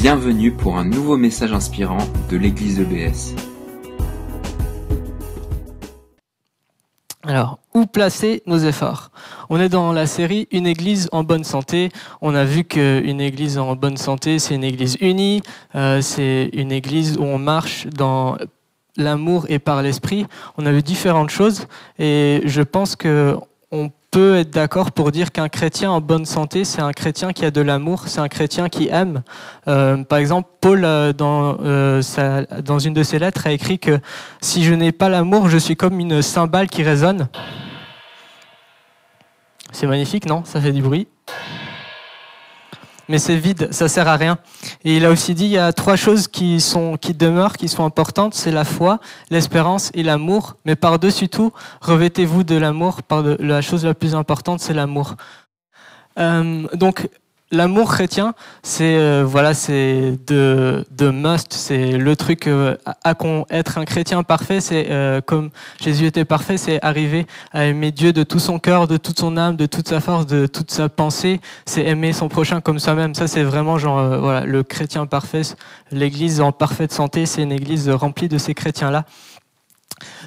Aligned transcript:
Bienvenue 0.00 0.50
pour 0.50 0.78
un 0.78 0.86
nouveau 0.86 1.18
message 1.18 1.52
inspirant 1.52 1.98
de 2.30 2.38
l'église 2.38 2.80
EBS. 2.80 3.34
Alors, 7.22 7.58
où 7.74 7.84
placer 7.84 8.42
nos 8.46 8.56
efforts? 8.56 9.10
On 9.50 9.60
est 9.60 9.68
dans 9.68 9.92
la 9.92 10.06
série 10.06 10.48
Une 10.52 10.66
église 10.66 11.10
en 11.12 11.22
bonne 11.22 11.44
santé. 11.44 11.90
On 12.22 12.34
a 12.34 12.44
vu 12.44 12.64
qu'une 12.64 13.20
église 13.20 13.58
en 13.58 13.76
bonne 13.76 13.98
santé, 13.98 14.38
c'est 14.38 14.54
une 14.54 14.64
église 14.64 14.96
unie, 15.02 15.42
euh, 15.74 16.00
c'est 16.00 16.48
une 16.54 16.72
église 16.72 17.18
où 17.18 17.24
on 17.24 17.38
marche 17.38 17.86
dans 17.88 18.38
l'amour 18.96 19.44
et 19.50 19.58
par 19.58 19.82
l'esprit. 19.82 20.24
On 20.56 20.64
a 20.64 20.72
vu 20.72 20.82
différentes 20.82 21.28
choses 21.28 21.66
et 21.98 22.40
je 22.46 22.62
pense 22.62 22.96
que 22.96 23.36
on 23.70 23.90
peut 24.10 24.36
être 24.36 24.50
d'accord 24.50 24.92
pour 24.92 25.12
dire 25.12 25.30
qu'un 25.30 25.48
chrétien 25.48 25.90
en 25.90 26.00
bonne 26.00 26.26
santé, 26.26 26.64
c'est 26.64 26.80
un 26.80 26.92
chrétien 26.92 27.32
qui 27.32 27.44
a 27.44 27.50
de 27.50 27.60
l'amour, 27.60 28.08
c'est 28.08 28.20
un 28.20 28.28
chrétien 28.28 28.68
qui 28.68 28.88
aime. 28.88 29.22
Euh, 29.68 30.02
par 30.02 30.18
exemple, 30.18 30.48
Paul, 30.60 30.84
euh, 30.84 31.12
dans, 31.12 31.58
euh, 31.62 32.02
dans 32.62 32.78
une 32.78 32.94
de 32.94 33.02
ses 33.02 33.18
lettres, 33.18 33.46
a 33.46 33.52
écrit 33.52 33.78
que 33.78 34.00
si 34.40 34.64
je 34.64 34.74
n'ai 34.74 34.92
pas 34.92 35.08
l'amour, 35.08 35.48
je 35.48 35.58
suis 35.58 35.76
comme 35.76 36.00
une 36.00 36.22
cymbale 36.22 36.68
qui 36.68 36.82
résonne. 36.82 37.28
C'est 39.72 39.86
magnifique, 39.86 40.26
non? 40.26 40.44
Ça 40.44 40.60
fait 40.60 40.72
du 40.72 40.82
bruit 40.82 41.06
mais 43.10 43.18
c'est 43.18 43.36
vide, 43.36 43.68
ça 43.72 43.88
sert 43.88 44.06
à 44.06 44.16
rien. 44.16 44.38
Et 44.84 44.96
il 44.96 45.04
a 45.04 45.10
aussi 45.10 45.34
dit 45.34 45.46
il 45.46 45.50
y 45.50 45.58
a 45.58 45.72
trois 45.72 45.96
choses 45.96 46.28
qui 46.28 46.60
sont 46.60 46.96
qui 46.96 47.12
demeurent, 47.12 47.56
qui 47.56 47.68
sont 47.68 47.84
importantes, 47.84 48.34
c'est 48.34 48.52
la 48.52 48.64
foi, 48.64 49.00
l'espérance 49.30 49.90
et 49.94 50.04
l'amour. 50.04 50.56
Mais 50.64 50.76
par-dessus 50.76 51.28
tout, 51.28 51.52
revêtez-vous 51.80 52.44
de 52.44 52.54
l'amour. 52.54 53.02
Par 53.02 53.22
la 53.22 53.60
chose 53.62 53.84
la 53.84 53.94
plus 53.94 54.14
importante, 54.14 54.60
c'est 54.60 54.74
l'amour. 54.74 55.16
Euh, 56.18 56.68
donc 56.74 57.08
l'amour 57.50 57.90
chrétien, 57.92 58.34
c'est 58.62 58.96
euh, 58.96 59.24
voilà, 59.26 59.54
c'est 59.54 60.18
de, 60.26 60.84
de 60.90 61.10
must, 61.10 61.52
c'est 61.52 61.92
le 61.92 62.16
truc 62.16 62.46
euh, 62.46 62.76
à, 63.04 63.14
être 63.50 63.78
un 63.78 63.84
chrétien 63.84 64.22
parfait, 64.22 64.60
c'est 64.60 64.86
euh, 64.90 65.20
comme 65.20 65.50
Jésus 65.80 66.06
était 66.06 66.24
parfait, 66.24 66.56
c'est 66.56 66.82
arriver 66.84 67.26
à 67.52 67.66
aimer 67.66 67.90
Dieu 67.90 68.12
de 68.12 68.22
tout 68.22 68.38
son 68.38 68.58
cœur, 68.58 68.86
de 68.86 68.96
toute 68.96 69.18
son 69.18 69.36
âme, 69.36 69.56
de 69.56 69.66
toute 69.66 69.88
sa 69.88 70.00
force, 70.00 70.26
de 70.26 70.46
toute 70.46 70.70
sa 70.70 70.88
pensée, 70.88 71.40
c'est 71.66 71.84
aimer 71.84 72.12
son 72.12 72.28
prochain 72.28 72.60
comme 72.60 72.78
soi-même. 72.78 73.14
Ça, 73.14 73.26
c'est 73.26 73.42
vraiment 73.42 73.78
genre 73.78 74.18
voilà, 74.18 74.46
le 74.46 74.62
chrétien 74.62 75.06
parfait. 75.06 75.42
L'Église 75.90 76.40
en 76.40 76.52
parfaite 76.52 76.92
santé, 76.92 77.26
c'est 77.26 77.42
une 77.42 77.52
Église 77.52 77.88
remplie 77.88 78.28
de 78.28 78.38
ces 78.38 78.54
chrétiens-là. 78.54 79.04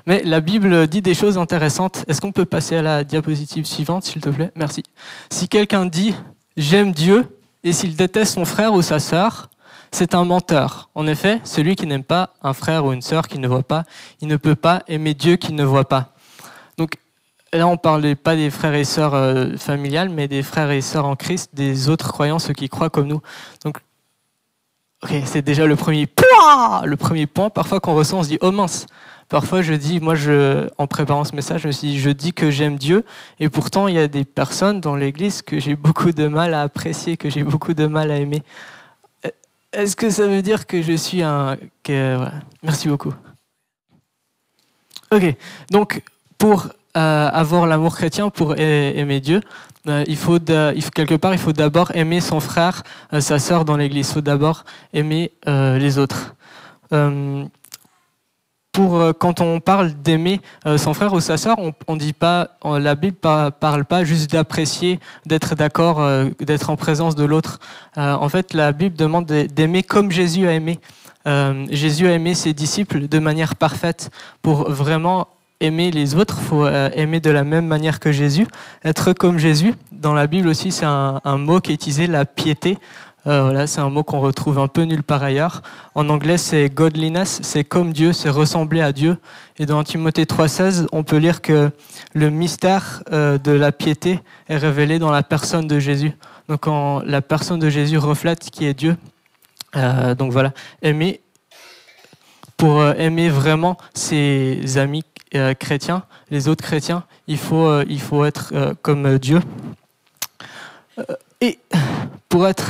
Mais 0.05 0.21
la 0.23 0.41
Bible 0.41 0.87
dit 0.87 1.01
des 1.01 1.13
choses 1.13 1.37
intéressantes. 1.37 2.05
Est-ce 2.07 2.21
qu'on 2.21 2.31
peut 2.31 2.45
passer 2.45 2.75
à 2.75 2.81
la 2.81 3.03
diapositive 3.03 3.65
suivante, 3.65 4.03
s'il 4.03 4.21
te 4.21 4.29
plaît? 4.29 4.51
Merci. 4.55 4.83
Si 5.29 5.47
quelqu'un 5.47 5.85
dit 5.85 6.13
j'aime 6.57 6.91
Dieu, 6.91 7.39
et 7.63 7.73
s'il 7.73 7.95
déteste 7.95 8.33
son 8.33 8.45
frère 8.45 8.73
ou 8.73 8.81
sa 8.81 8.99
sœur, 8.99 9.49
c'est 9.91 10.15
un 10.15 10.25
menteur. 10.25 10.89
En 10.95 11.05
effet, 11.07 11.39
celui 11.43 11.75
qui 11.75 11.85
n'aime 11.85 12.03
pas 12.03 12.33
un 12.41 12.53
frère 12.53 12.85
ou 12.85 12.93
une 12.93 13.01
sœur 13.01 13.27
qui 13.27 13.39
ne 13.39 13.47
voit 13.47 13.63
pas, 13.63 13.83
il 14.21 14.27
ne 14.27 14.37
peut 14.37 14.55
pas 14.55 14.83
aimer 14.87 15.13
Dieu 15.13 15.35
qui 15.35 15.53
ne 15.53 15.63
voit 15.63 15.87
pas. 15.87 16.13
Donc 16.77 16.97
là, 17.53 17.67
on 17.67 17.73
ne 17.73 17.77
parle 17.77 18.15
pas 18.15 18.35
des 18.35 18.49
frères 18.49 18.73
et 18.73 18.83
sœurs 18.83 19.13
euh, 19.13 19.55
familiales, 19.57 20.09
mais 20.09 20.27
des 20.27 20.41
frères 20.41 20.71
et 20.71 20.81
sœurs 20.81 21.05
en 21.05 21.15
Christ, 21.15 21.51
des 21.53 21.89
autres 21.89 22.11
croyants, 22.11 22.39
ceux 22.39 22.53
qui 22.53 22.69
croient 22.69 22.89
comme 22.89 23.07
nous. 23.07 23.21
Donc, 23.63 23.77
c'est 25.25 25.41
déjà 25.41 25.65
le 25.65 25.75
premier 25.75 26.07
point. 26.07 26.85
Le 26.85 26.95
premier 26.97 27.27
point, 27.27 27.49
parfois 27.49 27.79
qu'on 27.79 27.93
ressent, 27.93 28.19
on 28.19 28.23
se 28.23 28.29
dit, 28.29 28.39
oh 28.41 28.51
mince, 28.51 28.87
Parfois, 29.33 29.63
je 29.63 29.73
dis, 29.73 29.99
moi, 29.99 30.13
en 30.77 30.85
préparant 30.85 31.23
ce 31.23 31.35
message, 31.35 31.63
je 31.63 32.09
dis 32.11 32.33
que 32.33 32.51
j'aime 32.51 32.77
Dieu, 32.77 33.03
et 33.39 33.49
pourtant, 33.49 33.87
il 33.87 33.95
y 33.95 33.97
a 33.97 34.07
des 34.07 34.25
personnes 34.25 34.79
dans 34.79 34.95
l'Église 34.95 35.41
que 35.41 35.59
j'ai 35.59 35.75
beaucoup 35.75 36.11
de 36.11 36.27
mal 36.27 36.53
à 36.53 36.61
apprécier, 36.61 37.17
que 37.17 37.31
j'ai 37.31 37.41
beaucoup 37.43 37.73
de 37.73 37.87
mal 37.87 38.11
à 38.11 38.17
aimer. 38.17 38.43
Est-ce 39.71 39.95
que 39.95 40.11
ça 40.11 40.27
veut 40.27 40.43
dire 40.43 40.67
que 40.67 40.83
je 40.83 40.93
suis 40.93 41.23
un... 41.23 41.57
Merci 42.61 42.87
beaucoup. 42.87 43.11
Ok, 45.11 45.35
donc 45.71 46.03
pour 46.37 46.67
euh, 46.95 47.29
avoir 47.33 47.65
l'amour 47.65 47.95
chrétien, 47.95 48.29
pour 48.29 48.55
aimer 48.59 49.19
Dieu, 49.19 49.41
euh, 49.87 50.03
il, 50.05 50.15
faut 50.15 50.37
quelque 50.39 51.15
part, 51.15 51.33
il 51.33 51.39
faut 51.39 51.53
d'abord 51.53 51.89
aimer 51.95 52.21
son 52.21 52.39
frère, 52.39 52.83
euh, 53.13 53.19
sa 53.19 53.39
sœur 53.39 53.65
dans 53.65 53.77
l'Église. 53.77 54.09
Il 54.09 54.13
faut 54.13 54.21
d'abord 54.21 54.63
aimer 54.93 55.31
les 55.47 55.97
autres 55.97 56.35
pour 58.73 58.97
euh, 58.97 59.13
quand 59.13 59.39
on 59.39 59.61
parle 59.61 59.93
d'aimer 59.93 60.41
euh, 60.65 60.77
son 60.77 60.93
frère 60.93 61.13
ou 61.13 61.21
sa 61.21 61.37
sœur, 61.37 61.57
on, 61.59 61.73
on 61.87 61.95
dit 61.95 62.11
pas, 62.11 62.57
la 62.65 62.95
Bible 62.95 63.15
parle 63.15 63.85
pas 63.85 64.03
juste 64.03 64.31
d'apprécier, 64.31 64.99
d'être 65.25 65.55
d'accord, 65.55 66.01
euh, 66.01 66.25
d'être 66.39 66.69
en 66.69 66.75
présence 66.75 67.15
de 67.15 67.23
l'autre. 67.23 67.59
en 67.95 68.27
fait, 68.29 68.53
la 68.53 68.71
Bible 68.71 68.95
demande 68.97 69.25
d'aimer 69.25 69.83
comme 69.83 70.11
Jésus 70.11 70.47
a 70.47 70.53
aimé. 70.53 70.79
Jésus 71.69 72.07
a 72.07 72.11
aimé 72.11 72.33
ses 72.33 72.53
disciples 72.53 73.07
de 73.07 73.19
manière 73.19 73.55
parfaite. 73.55 74.09
Pour 74.41 74.69
vraiment 74.69 75.27
aimer 75.61 75.91
les 75.91 76.15
autres, 76.15 76.39
faut 76.39 76.67
aimer 76.67 77.19
de 77.19 77.29
la 77.29 77.43
même 77.43 77.67
manière 77.67 77.99
que 77.99 78.11
Jésus, 78.11 78.47
être 78.83 79.13
comme 79.13 79.37
Jésus. 79.37 79.75
Dans 79.91 80.13
la 80.13 80.25
Bible 80.27 80.47
aussi, 80.47 80.71
c'est 80.71 80.85
un, 80.85 81.21
un, 81.23 81.37
mot 81.37 81.61
qui 81.61 81.71
est 81.71 81.75
utilisé, 81.75 82.07
la 82.07 82.25
piété. 82.25 82.77
Euh, 83.25 83.43
voilà, 83.43 83.67
c'est 83.67 83.79
un 83.79 83.89
mot 83.89 84.03
qu'on 84.03 84.19
retrouve 84.19 84.59
un 84.59 84.67
peu 84.67 84.81
nulle 84.81 85.03
part 85.03 85.23
ailleurs. 85.23 85.61
En 85.95 86.09
anglais, 86.09 86.37
c'est 86.37 86.69
godliness, 86.69 87.39
c'est 87.41 87.63
comme 87.63 87.93
Dieu, 87.93 88.11
c'est 88.11 88.29
ressembler 88.29 88.81
à 88.81 88.91
Dieu. 88.91 89.17
Et 89.57 89.65
dans 89.65 89.81
Timothée 89.83 90.25
3,16, 90.25 90.87
on 90.91 91.03
peut 91.03 91.17
lire 91.17 91.41
que 91.41 91.71
le 92.13 92.29
mystère 92.29 93.01
euh, 93.13 93.37
de 93.37 93.51
la 93.51 93.71
piété 93.71 94.19
est 94.49 94.57
révélé 94.57 94.99
dans 94.99 95.11
la 95.11 95.23
personne 95.23 95.67
de 95.67 95.79
Jésus. 95.79 96.11
Donc, 96.49 96.61
quand 96.61 97.01
la 97.05 97.21
personne 97.21 97.59
de 97.59 97.69
Jésus 97.69 97.97
reflète 97.97 98.49
qui 98.49 98.65
est 98.65 98.73
Dieu. 98.73 98.97
Euh, 99.75 100.15
donc 100.15 100.31
voilà, 100.31 100.51
aimer 100.81 101.21
pour 102.57 102.83
aimer 102.85 103.29
vraiment 103.29 103.77
ses 103.93 104.77
amis 104.77 105.03
chrétiens, 105.59 106.03
les 106.29 106.47
autres 106.47 106.63
chrétiens, 106.63 107.03
il 107.27 107.37
faut, 107.37 107.81
il 107.81 107.99
faut 107.99 108.23
être 108.23 108.53
comme 108.83 109.17
Dieu. 109.17 109.39
Et 111.43 111.59
pour 112.29 112.47
être 112.47 112.63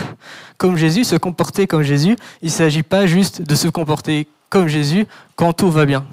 comme 0.58 0.78
Jésus, 0.78 1.04
se 1.04 1.16
comporter 1.16 1.68
comme 1.68 1.84
Jésus, 1.84 2.16
il 2.42 2.48
ne 2.48 2.52
s'agit 2.52 2.82
pas 2.82 3.06
juste 3.06 3.44
de 3.44 3.54
se 3.54 3.68
comporter 3.68 4.28
comme 4.50 4.68
Jésus 4.68 5.06
quand 5.36 5.54
tout 5.54 5.70
va 5.70 5.86
bien. 5.86 6.06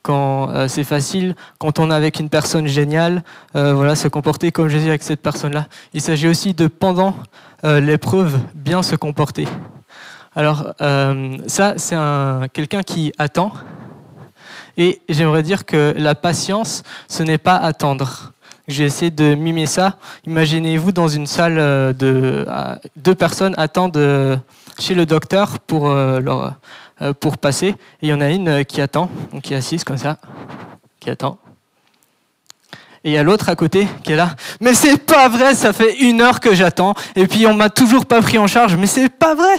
Quand 0.00 0.48
euh, 0.48 0.66
c'est 0.66 0.82
facile, 0.82 1.36
quand 1.58 1.78
on 1.78 1.90
est 1.90 1.94
avec 1.94 2.18
une 2.18 2.30
personne 2.30 2.66
géniale, 2.66 3.22
euh, 3.54 3.74
voilà, 3.74 3.96
se 3.96 4.08
comporter 4.08 4.50
comme 4.50 4.68
Jésus 4.68 4.88
avec 4.88 5.02
cette 5.02 5.20
personne-là. 5.20 5.66
Il 5.92 6.00
s'agit 6.00 6.26
aussi 6.26 6.54
de, 6.54 6.68
pendant 6.68 7.14
euh, 7.64 7.80
l'épreuve, 7.80 8.38
bien 8.54 8.82
se 8.82 8.96
comporter. 8.96 9.46
Alors, 10.34 10.72
ça, 11.48 11.74
c'est 11.76 11.96
quelqu'un 12.52 12.82
qui 12.82 13.12
attend. 13.18 13.52
Et 14.78 15.02
j'aimerais 15.08 15.42
dire 15.42 15.66
que 15.66 15.92
la 15.98 16.14
patience, 16.14 16.82
ce 17.08 17.24
n'est 17.24 17.36
pas 17.36 17.56
attendre. 17.56 18.32
J'ai 18.68 18.84
essayé 18.84 19.10
de 19.10 19.34
mimer 19.34 19.66
ça. 19.66 19.96
Imaginez-vous 20.26 20.92
dans 20.92 21.08
une 21.08 21.26
salle 21.26 21.58
euh, 21.58 21.92
de 21.92 22.46
deux 22.96 23.14
personnes 23.14 23.54
attendent 23.56 23.96
euh, 23.96 24.36
chez 24.78 24.94
le 24.94 25.06
docteur 25.06 25.58
pour 25.58 25.88
euh, 25.88 26.20
pour 27.18 27.38
passer. 27.38 27.68
Et 27.68 27.76
il 28.02 28.08
y 28.08 28.12
en 28.12 28.20
a 28.20 28.30
une 28.30 28.64
qui 28.64 28.80
attend, 28.80 29.10
donc 29.32 29.42
qui 29.42 29.54
est 29.54 29.56
assise 29.56 29.84
comme 29.84 29.96
ça, 29.96 30.18
qui 31.00 31.10
attend. 31.10 31.38
Et 33.02 33.10
il 33.10 33.12
y 33.12 33.18
a 33.18 33.22
l'autre 33.22 33.48
à 33.48 33.56
côté 33.56 33.88
qui 34.04 34.12
est 34.12 34.16
là. 34.16 34.36
Mais 34.60 34.74
c'est 34.74 34.98
pas 34.98 35.28
vrai, 35.28 35.54
ça 35.54 35.72
fait 35.72 35.98
une 36.00 36.20
heure 36.20 36.40
que 36.40 36.54
j'attends. 36.54 36.94
Et 37.16 37.26
puis 37.26 37.46
on 37.46 37.54
m'a 37.54 37.70
toujours 37.70 38.04
pas 38.04 38.20
pris 38.20 38.38
en 38.38 38.46
charge. 38.46 38.76
Mais 38.76 38.86
c'est 38.86 39.08
pas 39.08 39.34
vrai. 39.34 39.56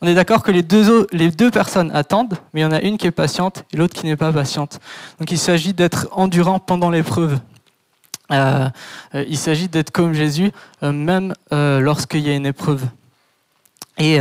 On 0.00 0.06
est 0.06 0.14
d'accord 0.14 0.42
que 0.42 0.52
les 0.52 0.62
deux, 0.62 1.06
les 1.10 1.30
deux 1.30 1.50
personnes 1.50 1.90
attendent, 1.92 2.36
mais 2.52 2.60
il 2.60 2.62
y 2.62 2.66
en 2.66 2.72
a 2.72 2.80
une 2.80 2.98
qui 2.98 3.08
est 3.08 3.12
patiente 3.12 3.64
et 3.72 3.76
l'autre 3.76 3.94
qui 3.94 4.06
n'est 4.06 4.16
pas 4.16 4.32
patiente. 4.32 4.78
Donc 5.18 5.32
il 5.32 5.38
s'agit 5.38 5.74
d'être 5.74 6.06
endurant 6.12 6.60
pendant 6.60 6.90
l'épreuve. 6.90 7.40
Euh, 8.30 8.68
euh, 9.14 9.24
il 9.28 9.38
s'agit 9.38 9.68
d'être 9.68 9.90
comme 9.90 10.12
Jésus, 10.12 10.52
euh, 10.82 10.92
même 10.92 11.34
lorsqu'il 11.50 12.26
y 12.26 12.30
a 12.30 12.34
une 12.34 12.46
épreuve. 12.46 12.84
Et 14.00 14.20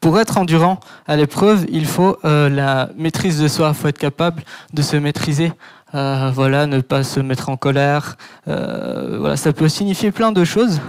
pour 0.00 0.18
être 0.18 0.38
endurant 0.38 0.80
à 1.06 1.14
l'épreuve, 1.14 1.66
il 1.68 1.84
faut 1.84 2.16
la 2.24 2.88
maîtrise 2.96 3.38
de 3.38 3.48
soi. 3.48 3.68
Il 3.68 3.74
faut 3.74 3.88
être 3.88 3.98
capable 3.98 4.42
de 4.72 4.80
se 4.80 4.96
maîtriser. 4.96 5.52
voilà, 5.92 6.66
ne 6.66 6.80
pas 6.80 7.04
se 7.04 7.20
mettre 7.20 7.50
en 7.50 7.58
colère. 7.58 8.16
voilà, 8.46 9.36
ça 9.36 9.52
peut 9.52 9.68
signifier 9.68 10.10
plein 10.10 10.32
de 10.32 10.42
choses. 10.42 10.80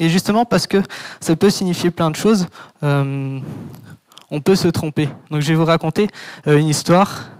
Et 0.00 0.08
justement 0.08 0.44
parce 0.44 0.66
que 0.66 0.82
ça 1.20 1.36
peut 1.36 1.48
signifier 1.48 1.92
plein 1.92 2.10
de 2.10 2.16
choses, 2.16 2.48
on 2.82 4.40
peut 4.42 4.56
se 4.56 4.66
tromper. 4.66 5.08
Donc 5.30 5.42
je 5.42 5.46
vais 5.46 5.54
vous 5.54 5.64
raconter 5.64 6.08
une 6.44 6.66
histoire 6.66 7.35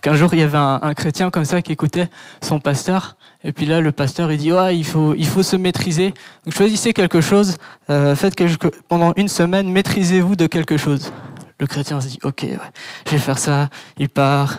qu'un 0.00 0.14
jour 0.14 0.32
il 0.32 0.40
y 0.40 0.42
avait 0.42 0.58
un, 0.58 0.94
chrétien 0.94 1.30
comme 1.30 1.44
ça 1.44 1.62
qui 1.62 1.72
écoutait 1.72 2.08
son 2.42 2.60
pasteur, 2.60 3.16
et 3.44 3.52
puis 3.52 3.66
là 3.66 3.80
le 3.80 3.92
pasteur 3.92 4.30
il 4.32 4.38
dit 4.38 4.50
il 4.72 4.84
faut 4.84 5.14
il 5.14 5.26
faut 5.26 5.42
se 5.42 5.56
maîtriser. 5.56 6.14
Choisissez 6.48 6.92
quelque 6.92 7.20
chose, 7.20 7.56
euh, 7.90 8.14
faites 8.14 8.34
pendant 8.88 9.12
une 9.16 9.28
semaine, 9.28 9.70
maîtrisez-vous 9.70 10.36
de 10.36 10.46
quelque 10.46 10.76
chose. 10.76 11.12
Le 11.62 11.68
chrétien 11.68 12.00
se 12.00 12.08
dit, 12.08 12.18
ok, 12.24 12.44
je 13.06 13.10
vais 13.12 13.18
faire 13.18 13.38
ça. 13.38 13.68
Il 13.96 14.08
part, 14.08 14.58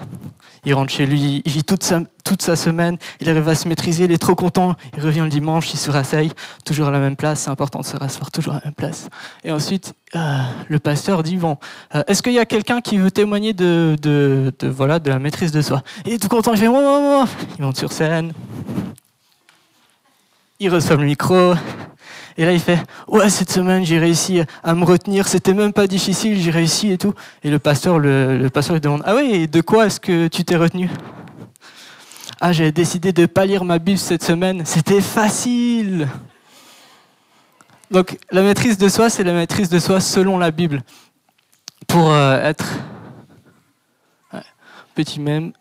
il 0.63 0.73
rentre 0.73 0.93
chez 0.93 1.05
lui, 1.05 1.41
il 1.43 1.51
vit 1.51 1.65
toute 1.65 1.83
sa, 1.83 1.99
toute 2.23 2.41
sa 2.41 2.55
semaine, 2.55 2.97
il 3.19 3.29
arrive 3.29 3.49
à 3.49 3.55
se 3.55 3.67
maîtriser, 3.67 4.05
il 4.05 4.11
est 4.13 4.17
trop 4.17 4.35
content, 4.35 4.77
il 4.95 5.03
revient 5.03 5.19
le 5.19 5.27
dimanche, 5.27 5.73
il 5.73 5.77
se 5.77 5.91
rasseille, 5.91 6.31
toujours 6.63 6.87
à 6.87 6.91
la 6.91 6.99
même 6.99 7.17
place, 7.17 7.41
c'est 7.41 7.49
important 7.49 7.81
de 7.81 7.85
se 7.85 7.97
rasseoir 7.97 8.31
toujours 8.31 8.53
à 8.53 8.59
la 8.59 8.61
même 8.67 8.73
place. 8.73 9.09
Et 9.43 9.51
ensuite, 9.51 9.95
euh, 10.15 10.43
le 10.69 10.79
pasteur 10.79 11.23
dit, 11.23 11.35
bon, 11.35 11.57
euh, 11.93 12.03
est-ce 12.07 12.23
qu'il 12.23 12.31
y 12.31 12.39
a 12.39 12.45
quelqu'un 12.45 12.79
qui 12.79 12.97
veut 12.97 13.11
témoigner 13.11 13.51
de, 13.51 13.97
de, 14.01 14.53
voilà, 14.69 14.99
de 14.99 15.09
la 15.09 15.19
maîtrise 15.19 15.51
de 15.51 15.61
soi? 15.61 15.83
Il 16.05 16.13
est 16.13 16.19
tout 16.19 16.29
content, 16.29 16.53
il 16.53 16.57
fait, 16.57 16.69
moi, 16.69 16.79
moi, 16.79 17.01
moi. 17.01 17.27
Il 17.59 17.65
monte 17.65 17.75
sur 17.75 17.91
scène, 17.91 18.31
il 20.57 20.69
reçoit 20.69 20.95
le 20.95 21.03
micro, 21.03 21.53
et 22.37 22.45
là, 22.45 22.53
il 22.53 22.59
fait 22.59 22.79
Ouais, 23.07 23.29
cette 23.29 23.51
semaine, 23.51 23.85
j'ai 23.85 23.99
réussi 23.99 24.41
à 24.63 24.73
me 24.73 24.83
retenir. 24.83 25.27
C'était 25.27 25.53
même 25.53 25.73
pas 25.73 25.87
difficile, 25.87 26.39
j'ai 26.39 26.51
réussi 26.51 26.91
et 26.91 26.97
tout. 26.97 27.13
Et 27.43 27.49
le 27.49 27.59
pasteur, 27.59 27.99
le, 27.99 28.49
pasteur, 28.49 28.75
il 28.75 28.79
demande 28.79 29.03
Ah 29.05 29.15
oui, 29.15 29.47
de 29.47 29.61
quoi 29.61 29.85
est-ce 29.85 29.99
que 29.99 30.27
tu 30.27 30.43
t'es 30.43 30.55
retenu? 30.55 30.89
Ah, 32.41 32.51
j'ai 32.51 32.71
décidé 32.71 33.13
de 33.13 33.25
pas 33.25 33.45
lire 33.45 33.63
ma 33.63 33.79
Bible 33.79 33.99
cette 33.99 34.23
semaine. 34.23 34.63
C'était 34.65 35.01
facile. 35.01 36.07
Donc, 37.91 38.17
la 38.31 38.41
maîtrise 38.41 38.77
de 38.77 38.89
soi, 38.89 39.09
c'est 39.09 39.23
la 39.23 39.33
maîtrise 39.33 39.69
de 39.69 39.79
soi 39.79 39.99
selon 39.99 40.37
la 40.39 40.51
Bible. 40.51 40.81
Pour 41.87 42.11
euh, 42.11 42.41
être 42.41 42.65
petit 44.93 45.19
même. 45.19 45.53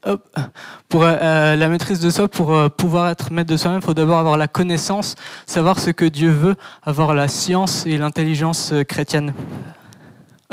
Pour 0.89 1.05
euh, 1.05 1.17
euh, 1.21 1.57
la 1.57 1.69
maîtrise 1.69 2.01
de 2.01 2.11
soi, 2.11 2.29
pour 2.29 2.53
euh, 2.53 2.69
pouvoir 2.69 3.09
être 3.09 3.33
maître 3.33 3.51
de 3.51 3.57
soi-même, 3.57 3.81
il 3.81 3.85
faut 3.85 3.95
d'abord 3.95 4.19
avoir 4.19 4.37
la 4.37 4.49
connaissance, 4.49 5.17
savoir 5.47 5.79
ce 5.79 5.91
que 5.91 6.05
Dieu 6.05 6.31
veut, 6.31 6.55
avoir 6.83 7.15
la 7.15 7.29
science 7.29 7.87
et 7.87 7.99
l'intelligence 7.99 8.73
chrétienne. 8.89 9.35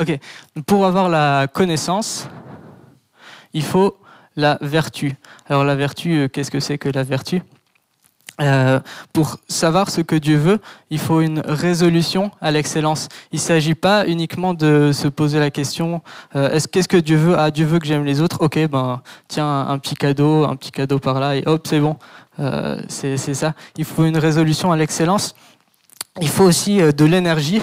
Ok. 0.00 0.18
Pour 0.66 0.86
avoir 0.86 1.08
la 1.08 1.46
connaissance, 1.46 2.28
il 3.52 3.62
faut 3.62 3.98
la 4.36 4.58
vertu. 4.60 5.14
Alors 5.48 5.64
la 5.64 5.74
vertu, 5.74 6.28
qu'est-ce 6.32 6.50
que 6.50 6.60
c'est 6.60 6.78
que 6.78 6.88
la 6.88 7.02
vertu? 7.02 7.42
Euh, 8.40 8.80
pour 9.12 9.36
savoir 9.48 9.90
ce 9.90 10.00
que 10.00 10.16
Dieu 10.16 10.36
veut, 10.36 10.60
il 10.88 10.98
faut 10.98 11.20
une 11.20 11.40
résolution 11.40 12.30
à 12.40 12.50
l'excellence. 12.50 13.08
Il 13.32 13.36
ne 13.36 13.40
s'agit 13.40 13.74
pas 13.74 14.06
uniquement 14.06 14.54
de 14.54 14.92
se 14.92 15.08
poser 15.08 15.38
la 15.38 15.50
question 15.50 16.02
euh, 16.34 16.50
est-ce 16.50 16.66
qu'est-ce 16.66 16.88
que 16.88 16.96
Dieu 16.96 17.16
veut? 17.16 17.34
Ah, 17.38 17.50
Dieu 17.50 17.66
veut 17.66 17.78
que 17.78 17.86
j'aime 17.86 18.04
les 18.04 18.22
autres. 18.22 18.38
Ok, 18.40 18.58
ben 18.68 19.02
tiens 19.28 19.66
un 19.68 19.78
petit 19.78 19.94
cadeau, 19.94 20.44
un 20.44 20.56
petit 20.56 20.70
cadeau 20.70 20.98
par 20.98 21.20
là 21.20 21.36
et 21.36 21.42
hop, 21.46 21.66
c'est 21.66 21.80
bon. 21.80 21.96
Euh, 22.38 22.80
c'est 22.88 23.16
ça. 23.16 23.54
Il 23.76 23.84
faut 23.84 24.04
une 24.04 24.18
résolution 24.18 24.72
à 24.72 24.76
l'excellence. 24.76 25.34
Il 26.20 26.28
faut 26.28 26.44
aussi 26.44 26.78
de 26.78 27.04
l'énergie. 27.04 27.62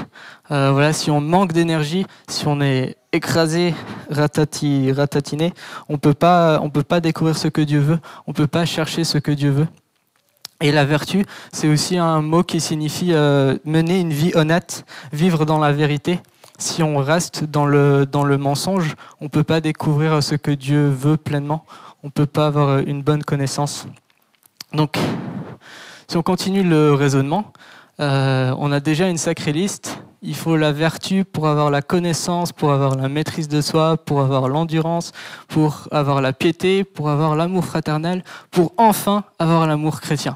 voilà, 0.50 0.94
si 0.94 1.12
on 1.12 1.20
manque 1.22 1.54
d'énergie, 1.54 2.06
si 2.30 2.48
on 2.48 2.62
est 2.62 2.96
écrasé, 3.12 3.74
ratati, 4.10 4.92
ratatiné, 4.92 5.54
on 5.90 5.98
peut 5.98 6.14
pas, 6.14 6.60
on 6.62 6.70
peut 6.70 6.84
pas 6.84 7.00
découvrir 7.02 7.38
ce 7.38 7.48
que 7.48 7.62
Dieu 7.62 7.80
veut. 7.80 8.00
On 8.26 8.34
peut 8.34 8.48
pas 8.48 8.66
chercher 8.66 9.04
ce 9.04 9.18
que 9.18 9.32
Dieu 9.32 9.52
veut. 9.52 9.68
Et 10.59 10.71
la 10.71 10.86
vertu, 10.86 11.24
c'est 11.51 11.68
aussi 11.68 11.98
un 11.98 12.21
mot 12.21 12.42
qui 12.42 12.59
signifie 12.59 13.13
euh, 13.13 13.57
mener 13.63 14.00
une 14.00 14.12
vie 14.12 14.31
honnête, 14.33 14.86
vivre 15.13 15.45
dans 15.45 15.59
la 15.59 15.71
vérité. 15.71 16.19
Si 16.57 16.81
on 16.81 16.98
reste 16.98 17.44
dans 17.44 17.68
le, 17.68 18.38
mensonge, 18.39 18.95
on 19.21 19.25
ne 19.25 19.30
peut 19.30 19.44
pas 19.44 19.62
découvrir 19.62 20.24
ce 20.24 20.33
que 20.33 20.50
Dieu 20.50 20.89
veut 20.89 21.18
pleinement. 21.18 21.63
On 22.01 22.07
ne 22.07 22.12
peut 22.12 22.25
pas 22.25 22.48
avoir 22.48 22.80
une 22.80 23.04
bonne 23.04 23.24
connaissance. 23.24 23.88
Donc, 24.74 24.98
si 26.07 26.18
on 26.18 26.24
continue 26.24 26.63
le 26.63 26.95
raisonnement, 26.95 27.54
euh, 28.00 28.51
on 28.57 28.71
a 28.71 28.80
déjà 28.80 29.07
une 29.07 29.18
sacrée 29.18 29.54
liste. 29.54 30.00
Il 30.24 30.36
faut 30.36 30.57
la 30.57 30.71
vertu 30.71 31.24
pour 31.24 31.48
avoir 31.48 31.69
la 31.69 31.83
connaissance, 31.83 32.51
pour 32.51 32.71
avoir 32.71 32.95
la 32.95 33.07
maîtrise 33.09 33.48
de 33.48 33.62
soi, 33.62 33.98
pour 33.98 34.21
avoir 34.21 34.50
l'endurance, 34.50 35.12
pour 35.48 35.88
avoir 35.92 36.21
la 36.21 36.33
piété, 36.33 36.83
pour 36.83 37.12
avoir 37.12 37.36
l'amour 37.36 37.63
fraternel, 37.65 38.24
pour 38.50 38.74
enfin 38.77 39.24
avoir 39.38 39.68
l'amour 39.68 40.01
chrétien. 40.01 40.36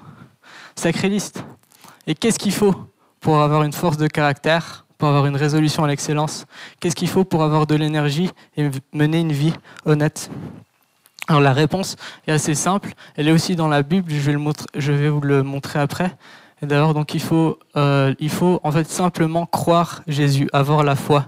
Sacrée 0.75 1.09
liste. 1.09 1.43
Et 2.07 2.15
qu'est-ce 2.15 2.39
qu'il 2.39 2.53
faut 2.53 2.75
pour 3.19 3.41
avoir 3.41 3.63
une 3.63 3.73
force 3.73 3.97
de 3.97 4.07
caractère, 4.07 4.85
pour 4.97 5.09
avoir 5.09 5.25
une 5.25 5.35
résolution 5.35 5.83
à 5.83 5.87
l'excellence? 5.87 6.45
Qu'est-ce 6.79 6.95
qu'il 6.95 7.07
faut 7.07 7.23
pour 7.23 7.43
avoir 7.43 7.67
de 7.67 7.75
l'énergie 7.75 8.29
et 8.57 8.69
mener 8.93 9.19
une 9.19 9.31
vie 9.31 9.53
honnête? 9.85 10.29
Alors 11.27 11.41
la 11.41 11.53
réponse 11.53 11.95
est 12.27 12.31
assez 12.31 12.55
simple, 12.55 12.93
elle 13.15 13.27
est 13.27 13.31
aussi 13.31 13.55
dans 13.55 13.67
la 13.67 13.83
Bible, 13.83 14.11
je 14.11 14.91
vais, 14.91 15.09
vous 15.09 15.21
le 15.21 15.43
montrer 15.43 15.79
après. 15.79 16.11
Et 16.61 16.65
d'abord, 16.65 16.93
donc 16.93 17.13
il 17.13 17.21
faut, 17.21 17.57
euh, 17.75 18.13
il 18.19 18.29
faut 18.29 18.59
en 18.63 18.71
fait 18.71 18.87
simplement 18.89 19.45
croire 19.45 20.01
Jésus, 20.07 20.49
avoir 20.51 20.83
la 20.83 20.95
foi. 20.95 21.27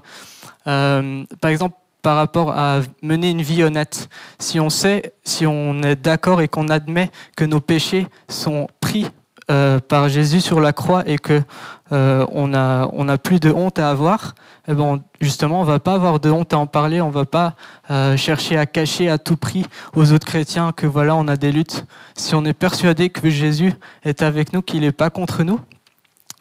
Euh, 0.67 1.23
par 1.39 1.51
exemple, 1.51 1.77
par 2.01 2.17
rapport 2.17 2.51
à 2.51 2.81
mener 3.01 3.29
une 3.29 3.41
vie 3.41 3.63
honnête, 3.63 4.09
si 4.39 4.59
on 4.59 4.69
sait, 4.69 5.13
si 5.23 5.45
on 5.47 5.81
est 5.83 5.95
d'accord 5.95 6.41
et 6.41 6.49
qu'on 6.49 6.67
admet 6.67 7.09
que 7.37 7.45
nos 7.45 7.61
péchés 7.61 8.07
sont 8.27 8.67
pris 8.81 9.07
euh, 9.51 9.79
par 9.79 10.07
Jésus 10.07 10.39
sur 10.39 10.61
la 10.61 10.71
croix 10.71 11.03
et 11.05 11.17
que 11.17 11.41
euh, 11.91 12.25
on 12.31 12.53
a 12.53 12.89
on 12.93 13.09
a 13.09 13.17
plus 13.17 13.41
de 13.41 13.51
honte 13.51 13.77
à 13.77 13.89
avoir, 13.89 14.35
eh 14.69 14.73
ben 14.73 15.01
justement 15.19 15.59
on 15.59 15.65
va 15.65 15.79
pas 15.79 15.95
avoir 15.95 16.21
de 16.21 16.29
honte 16.29 16.53
à 16.53 16.57
en 16.57 16.65
parler, 16.65 17.01
on 17.01 17.09
va 17.09 17.25
pas 17.25 17.55
euh, 17.91 18.15
chercher 18.15 18.57
à 18.57 18.65
cacher 18.65 19.09
à 19.09 19.17
tout 19.17 19.35
prix 19.35 19.65
aux 19.95 20.13
autres 20.13 20.25
chrétiens 20.25 20.71
que 20.71 20.87
voilà 20.87 21.15
on 21.17 21.27
a 21.27 21.35
des 21.35 21.51
luttes. 21.51 21.85
Si 22.15 22.35
on 22.35 22.45
est 22.45 22.53
persuadé 22.53 23.09
que 23.09 23.29
Jésus 23.29 23.73
est 24.05 24.21
avec 24.21 24.53
nous, 24.53 24.61
qu'il 24.61 24.79
n'est 24.79 24.93
pas 24.93 25.09
contre 25.09 25.43
nous 25.43 25.59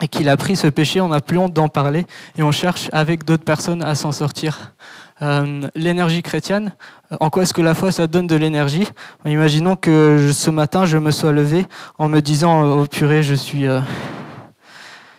et 0.00 0.06
qu'il 0.06 0.28
a 0.28 0.36
pris 0.36 0.54
ce 0.54 0.68
péché, 0.68 1.00
on 1.00 1.08
n'a 1.08 1.20
plus 1.20 1.38
honte 1.38 1.52
d'en 1.52 1.68
parler 1.68 2.06
et 2.36 2.44
on 2.44 2.52
cherche 2.52 2.88
avec 2.92 3.24
d'autres 3.24 3.44
personnes 3.44 3.82
à 3.82 3.96
s'en 3.96 4.12
sortir. 4.12 4.74
Euh, 5.22 5.68
l'énergie 5.76 6.20
chrétienne, 6.20 6.72
en 7.20 7.30
quoi 7.30 7.44
est-ce 7.44 7.54
que 7.54 7.62
la 7.62 7.74
foi 7.74 7.92
ça 7.92 8.08
donne 8.08 8.26
de 8.26 8.34
l'énergie? 8.34 8.88
Imaginons 9.24 9.76
que 9.76 10.30
ce 10.32 10.50
matin 10.50 10.84
je 10.84 10.98
me 10.98 11.12
sois 11.12 11.30
levé 11.30 11.66
en 11.98 12.08
me 12.08 12.20
disant 12.20 12.64
oh 12.64 12.86
purée 12.86 13.22
je 13.22 13.34
suis 13.34 13.68
euh, 13.68 13.80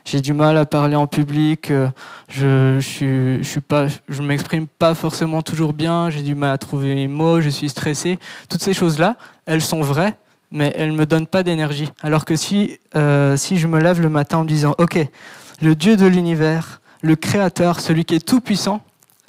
j'ai 0.03 0.19
du 0.19 0.33
mal 0.33 0.57
à 0.57 0.65
parler 0.65 0.97
en 0.97 1.07
public, 1.07 1.71
euh, 1.71 1.87
je 2.27 2.79
je 2.81 3.37
je 3.41 3.47
suis 3.47 3.61
pas 3.61 3.87
je 4.09 4.21
m'exprime 4.21 4.67
pas 4.67 4.93
forcément 4.93 5.41
toujours 5.41 5.71
bien, 5.71 6.09
j'ai 6.09 6.21
du 6.21 6.35
mal 6.35 6.51
à 6.51 6.57
trouver 6.57 6.95
mes 6.95 7.07
mots, 7.07 7.39
je 7.39 7.49
suis 7.49 7.69
stressé. 7.69 8.19
Toutes 8.49 8.61
ces 8.61 8.73
choses 8.73 8.99
là, 8.99 9.15
elles 9.45 9.61
sont 9.61 9.81
vraies, 9.81 10.17
mais 10.51 10.73
elles 10.75 10.91
me 10.91 11.05
donnent 11.05 11.27
pas 11.27 11.43
d'énergie. 11.43 11.89
Alors 12.01 12.25
que 12.25 12.35
si 12.35 12.77
si 13.37 13.57
je 13.57 13.67
me 13.67 13.79
lève 13.79 14.01
le 14.01 14.09
matin 14.09 14.39
en 14.39 14.43
me 14.43 14.49
disant 14.49 14.75
OK, 14.79 14.99
le 15.61 15.75
Dieu 15.75 15.95
de 15.95 16.07
l'univers, 16.07 16.81
le 17.01 17.15
Créateur, 17.15 17.79
celui 17.79 18.03
qui 18.03 18.15
est 18.15 18.27
tout 18.27 18.41
puissant 18.41 18.81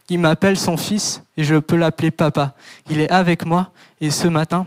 il 0.08 0.18
m'appelle 0.18 0.58
son 0.58 0.76
fils 0.76 1.22
et 1.36 1.44
je 1.44 1.56
peux 1.56 1.76
l'appeler 1.76 2.10
papa. 2.10 2.54
Il 2.90 3.00
est 3.00 3.10
avec 3.10 3.46
moi 3.46 3.70
et 4.00 4.10
ce 4.10 4.28
matin, 4.28 4.66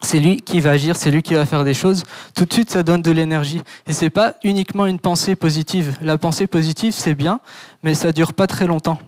c'est 0.00 0.20
lui 0.20 0.40
qui 0.40 0.60
va 0.60 0.70
agir, 0.70 0.96
c'est 0.96 1.10
lui 1.10 1.22
qui 1.22 1.34
va 1.34 1.46
faire 1.46 1.64
des 1.64 1.74
choses. 1.74 2.04
Tout 2.34 2.44
de 2.44 2.52
suite, 2.52 2.70
ça 2.70 2.82
donne 2.82 3.02
de 3.02 3.10
l'énergie. 3.10 3.62
Et 3.86 3.92
c'est 3.92 4.10
pas 4.10 4.34
uniquement 4.44 4.86
une 4.86 4.98
pensée 4.98 5.36
positive. 5.36 5.96
La 6.02 6.18
pensée 6.18 6.46
positive, 6.46 6.92
c'est 6.92 7.14
bien, 7.14 7.40
mais 7.82 7.94
ça 7.94 8.12
dure 8.12 8.34
pas 8.34 8.46
très 8.46 8.66
longtemps. 8.66 8.98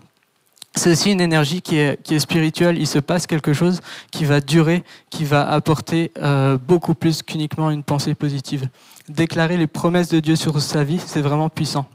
C'est 0.75 0.91
aussi 0.91 1.11
une 1.11 1.21
énergie 1.21 1.61
qui 1.61 1.77
est, 1.77 2.01
qui 2.03 2.15
est 2.15 2.19
spirituelle. 2.19 2.77
Il 2.77 2.87
se 2.87 2.99
passe 2.99 3.27
quelque 3.27 3.53
chose 3.53 3.81
qui 4.11 4.25
va 4.25 4.39
durer, 4.39 4.83
qui 5.09 5.25
va 5.25 5.49
apporter 5.49 6.11
euh, 6.21 6.57
beaucoup 6.57 6.93
plus 6.95 7.23
qu'uniquement 7.23 7.71
une 7.71 7.83
pensée 7.83 8.15
positive. 8.15 8.67
Déclarer 9.09 9.57
les 9.57 9.67
promesses 9.67 10.09
de 10.09 10.19
Dieu 10.19 10.35
sur 10.35 10.61
sa 10.61 10.83
vie, 10.83 11.01
c'est 11.05 11.21
vraiment 11.21 11.49
puissant. 11.49 11.87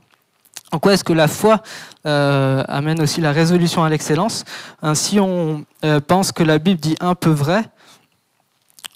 En 0.75 0.81
quoi 0.81 0.95
est-ce 0.95 1.05
que 1.05 1.13
la 1.13 1.29
foi 1.29 1.63
euh, 2.05 2.65
amène 2.67 3.01
aussi 3.01 3.21
la 3.21 3.31
résolution 3.31 3.85
à 3.85 3.89
l'excellence? 3.89 4.45
Si 4.95 5.21
on 5.21 5.65
euh, 5.85 6.01
pense 6.01 6.33
que 6.33 6.43
la 6.43 6.59
Bible 6.59 6.81
dit 6.81 6.97
un 6.99 7.15
peu 7.15 7.31
vrai, 7.31 7.63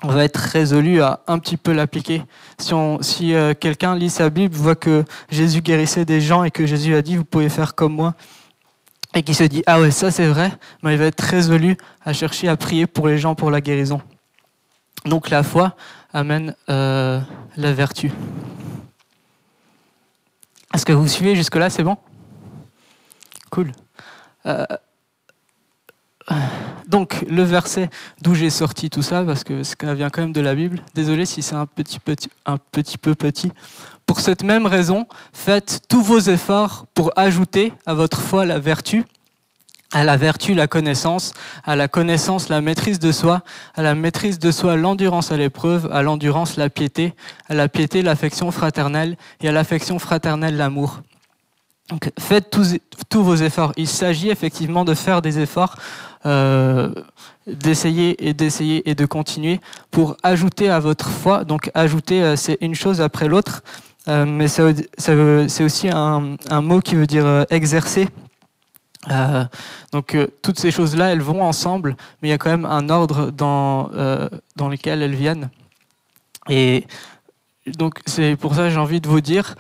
on 0.02 0.08
va 0.08 0.25
être 0.25 0.38
résolu 0.38 1.00
à 1.02 1.20
un 1.28 1.38
petit 1.38 1.56
peu 1.56 1.73
l'appliquer. 1.73 2.25
Si, 2.58 2.75
si 3.02 3.32
euh, 3.32 3.54
quelqu'un 3.54 3.94
lit 3.94 4.11
sa 4.11 4.28
Bible, 4.28 4.56
voit 4.56 4.75
que 4.75 5.04
Jésus 5.30 5.61
guérissait 5.61 6.04
des 6.04 6.20
gens 6.20 6.42
et 6.42 6.50
que 6.50 6.66
Jésus 6.66 6.97
a 6.97 7.02
dit 7.02 7.14
vous 7.14 7.25
pouvez 7.25 7.49
faire 7.49 7.76
comme 7.76 7.94
moi, 7.94 8.14
et 9.14 9.23
qui 9.23 9.35
se 9.35 9.44
dit 9.44 9.62
ah 9.66 9.80
ouais 9.80 9.92
ça 9.92 10.11
c'est 10.11 10.26
vrai, 10.26 10.50
il 10.82 10.97
va 10.97 11.04
être 11.04 11.20
résolu 11.20 11.76
à 12.04 12.12
chercher 12.12 12.49
à 12.49 12.56
prier 12.56 12.88
pour 12.88 13.06
les 13.06 13.18
gens 13.18 13.37
pour 13.37 13.52
la 13.52 13.61
guérison. 13.61 14.00
Donc 15.04 15.30
la 15.30 15.44
foi 15.44 15.76
amène 16.12 16.56
la 16.66 17.23
vertu. 17.56 18.11
Est-ce 20.75 20.84
que 20.84 20.92
vous 20.92 21.08
suivez 21.08 21.34
jusque-là 21.34 21.70
C'est 21.70 21.82
bon? 21.82 21.96
Cool. 23.50 23.72
Euh, 24.46 24.64
donc, 26.87 27.25
le 27.28 27.42
verset 27.42 27.90
d'où 28.22 28.34
j'ai 28.34 28.50
sorti 28.50 28.90
tout 28.90 29.02
ça, 29.02 29.22
parce 29.25 29.44
que 29.44 29.62
ça 29.62 29.94
vient 29.94 30.10
quand 30.10 30.22
même 30.22 30.32
de 30.32 30.40
la 30.40 30.54
Bible. 30.54 30.82
Désolé 30.94 31.26
si 31.26 31.42
c'est 31.42 31.54
un 31.54 31.66
petit 31.66 31.98
peu 31.98 33.14
petit. 33.14 33.52
Pour 34.06 34.20
cette 34.20 34.42
même 34.42 34.66
raison, 34.66 35.06
faites 35.32 35.82
tous 35.88 36.02
vos 36.02 36.18
efforts 36.18 36.87
pour 36.94 37.12
ajouter 37.16 37.72
à 37.84 37.94
votre 37.94 38.20
foi 38.20 38.46
la 38.46 38.58
vertu, 38.58 39.04
à 39.92 40.04
la 40.04 40.16
vertu 40.16 40.54
la 40.54 40.66
connaissance, 40.66 41.33
à 41.64 41.75
la 41.75 41.88
connaissance 41.88 42.49
la 42.49 42.61
maîtrise 42.61 42.99
de 42.99 43.11
soi, 43.11 43.42
à 43.75 43.83
la 43.83 43.95
maîtrise 43.95 44.38
de 44.38 44.50
soi 44.50 44.76
l'endurance 44.76 45.33
à 45.33 45.37
l'épreuve, 45.37 45.88
à 45.92 46.02
l'endurance 46.02 46.57
la 46.57 46.68
piété, 46.68 47.14
à 47.49 47.54
la 47.54 47.68
piété 47.68 48.02
l'affection 48.02 48.50
fraternelle 48.50 49.16
et 49.40 49.49
à 49.49 49.52
l'affection 49.52 49.99
fraternelle 49.99 50.57
l'amour. 50.57 51.00
Donc, 51.88 52.11
faites 52.18 52.50
tous, 52.50 52.78
vos 53.23 53.37
efforts. 53.37 53.73
Il 53.78 53.88
s'agit 53.88 54.28
effectivement 54.28 54.85
de 54.85 54.92
faire 54.92 55.23
des 55.23 55.38
efforts, 55.38 55.76
euh, 56.26 56.92
d'essayer 57.47 58.28
et 58.28 58.35
d'essayer 58.35 58.88
et 58.90 58.95
de 58.95 59.07
continuer 59.07 59.59
pour 59.90 60.14
ajouter 60.23 60.68
à 60.68 60.80
votre 60.80 61.09
foi. 61.09 61.45
Donc 61.45 61.71
ajouter, 61.73 62.23
euh, 62.23 62.37
c'est 62.37 62.59
une 62.61 62.75
chose 62.75 63.00
après 63.00 63.26
l'autre, 63.26 63.62
euh, 64.07 64.26
mais 64.26 64.49
c'est 64.49 65.64
aussi 65.64 65.88
un, 65.88 66.61
mot 66.61 66.80
qui 66.83 66.95
veut 66.95 67.07
dire 67.07 67.47
exercer. 67.49 68.09
Euh, 69.10 69.44
donc 69.92 70.16
toutes 70.42 70.58
ces 70.58 70.70
choses-là, 70.70 71.12
elles 71.12 71.22
vont 71.22 71.42
ensemble, 71.42 71.96
mais 72.20 72.28
il 72.28 72.30
y 72.30 72.34
a 72.34 72.38
quand 72.38 72.50
même 72.50 72.66
un 72.66 72.88
ordre 72.90 73.30
dans, 73.30 73.90
dans 74.56 74.68
lequel 74.68 75.02
elles 75.02 75.14
viennent. 75.14 75.50
Et 76.48 76.86
donc 77.66 78.00
c'est 78.06 78.36
pour 78.36 78.54
ça 78.54 78.64
que 78.64 78.70
j'ai 78.70 78.78
envie 78.78 79.00
de 79.00 79.08
vous 79.08 79.20
dire, 79.20 79.54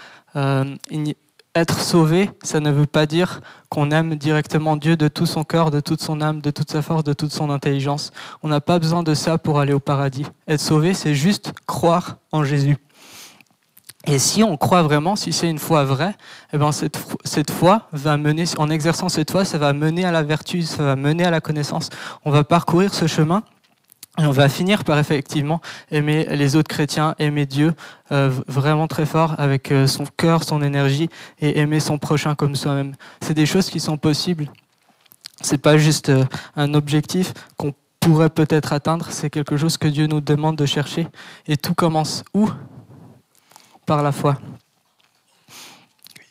être 1.58 1.80
sauvé, 1.80 2.30
ça 2.42 2.60
ne 2.60 2.70
veut 2.70 2.86
pas 2.86 3.06
dire 3.06 3.40
qu'on 3.68 3.90
aime 3.90 4.14
directement 4.16 4.76
Dieu 4.76 4.96
de 4.96 5.08
tout 5.08 5.26
son 5.26 5.44
cœur, 5.44 5.70
de 5.70 5.80
toute 5.80 6.00
son 6.00 6.20
âme, 6.20 6.40
de 6.40 6.50
toute 6.50 6.70
sa 6.70 6.82
force, 6.82 7.04
de 7.04 7.12
toute 7.12 7.32
son 7.32 7.50
intelligence. 7.50 8.12
On 8.42 8.48
n'a 8.48 8.60
pas 8.60 8.78
besoin 8.78 9.02
de 9.02 9.14
ça 9.14 9.38
pour 9.38 9.58
aller 9.58 9.72
au 9.72 9.80
paradis. 9.80 10.24
Être 10.46 10.60
sauvé, 10.60 10.94
c'est 10.94 11.14
juste 11.14 11.52
croire 11.66 12.16
en 12.32 12.44
Jésus. 12.44 12.76
Et 14.06 14.18
si 14.18 14.42
on 14.44 14.56
croit 14.56 14.82
vraiment, 14.82 15.16
si 15.16 15.32
c'est 15.32 15.50
une 15.50 15.58
foi 15.58 15.84
vraie, 15.84 16.14
eh 16.52 16.58
ben 16.58 16.70
cette, 16.72 17.50
foi 17.50 17.88
va 17.92 18.16
mener, 18.16 18.44
en 18.56 18.70
exerçant 18.70 19.08
cette 19.08 19.30
foi, 19.30 19.44
ça 19.44 19.58
va 19.58 19.72
mener 19.72 20.04
à 20.04 20.12
la 20.12 20.22
vertu, 20.22 20.62
ça 20.62 20.82
va 20.84 20.96
mener 20.96 21.24
à 21.24 21.30
la 21.30 21.40
connaissance. 21.40 21.90
On 22.24 22.30
va 22.30 22.44
parcourir 22.44 22.94
ce 22.94 23.06
chemin 23.06 23.42
et 24.18 24.24
on 24.24 24.30
va 24.30 24.48
finir 24.48 24.84
par 24.84 24.98
effectivement 24.98 25.60
aimer 25.90 26.26
les 26.30 26.56
autres 26.56 26.68
chrétiens, 26.68 27.16
aimer 27.18 27.44
Dieu 27.44 27.74
euh, 28.12 28.30
vraiment 28.46 28.86
très 28.86 29.04
fort 29.04 29.34
avec 29.38 29.72
euh, 29.72 29.86
son 29.86 30.04
cœur, 30.16 30.44
son 30.44 30.62
énergie 30.62 31.08
et 31.40 31.58
aimer 31.58 31.80
son 31.80 31.98
prochain 31.98 32.34
comme 32.34 32.54
soi-même. 32.54 32.94
C'est 33.20 33.34
des 33.34 33.46
choses 33.46 33.68
qui 33.68 33.80
sont 33.80 33.96
possibles. 33.96 34.50
C'est 35.40 35.58
pas 35.58 35.76
juste 35.76 36.08
euh, 36.08 36.24
un 36.56 36.74
objectif 36.74 37.32
qu'on 37.56 37.74
pourrait 38.00 38.30
peut-être 38.30 38.72
atteindre, 38.72 39.08
c'est 39.10 39.28
quelque 39.28 39.56
chose 39.56 39.76
que 39.76 39.88
Dieu 39.88 40.06
nous 40.06 40.20
demande 40.20 40.56
de 40.56 40.66
chercher. 40.66 41.08
Et 41.46 41.56
tout 41.56 41.74
commence 41.74 42.24
où? 42.32 42.48
Par 43.88 44.02
la 44.02 44.12
foi. 44.12 44.36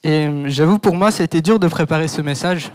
Et 0.04 0.30
j'avoue, 0.46 0.78
pour 0.78 0.96
moi, 0.96 1.10
c'était 1.10 1.42
dur 1.42 1.58
de 1.58 1.68
préparer 1.68 2.08
ce 2.08 2.22
message. 2.22 2.72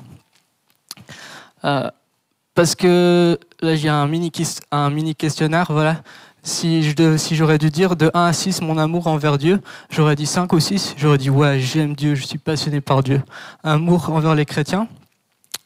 Parce 1.63 2.75
que 2.75 3.39
là, 3.61 3.77
j'ai 3.77 3.89
un 3.89 4.09
mini, 4.09 4.33
un 4.73 4.91
mini 4.91 5.15
questionnaire. 5.15 5.67
Voilà. 5.71 6.03
Si, 6.43 6.93
si 7.17 7.37
j'aurais 7.37 7.59
dû 7.59 7.71
dire 7.71 7.95
de 7.95 8.11
1 8.13 8.25
à 8.25 8.33
6 8.33 8.61
mon 8.63 8.77
amour 8.77 9.07
envers 9.07 9.39
Dieu, 9.39 9.61
j'aurais 9.89 10.17
dit 10.17 10.27
5 10.27 10.53
ou 10.53 10.59
6. 10.59 10.95
J'aurais 10.97 11.19
dit 11.19 11.31
ouais, 11.31 11.61
j'aime 11.61 11.95
Dieu, 11.95 12.17
je 12.17 12.27
suis 12.27 12.39
passionné 12.39 12.81
par 12.81 13.05
Dieu. 13.05 13.23
Amour 13.63 14.11
envers 14.11 14.35
les 14.35 14.47
chrétiens, 14.47 14.89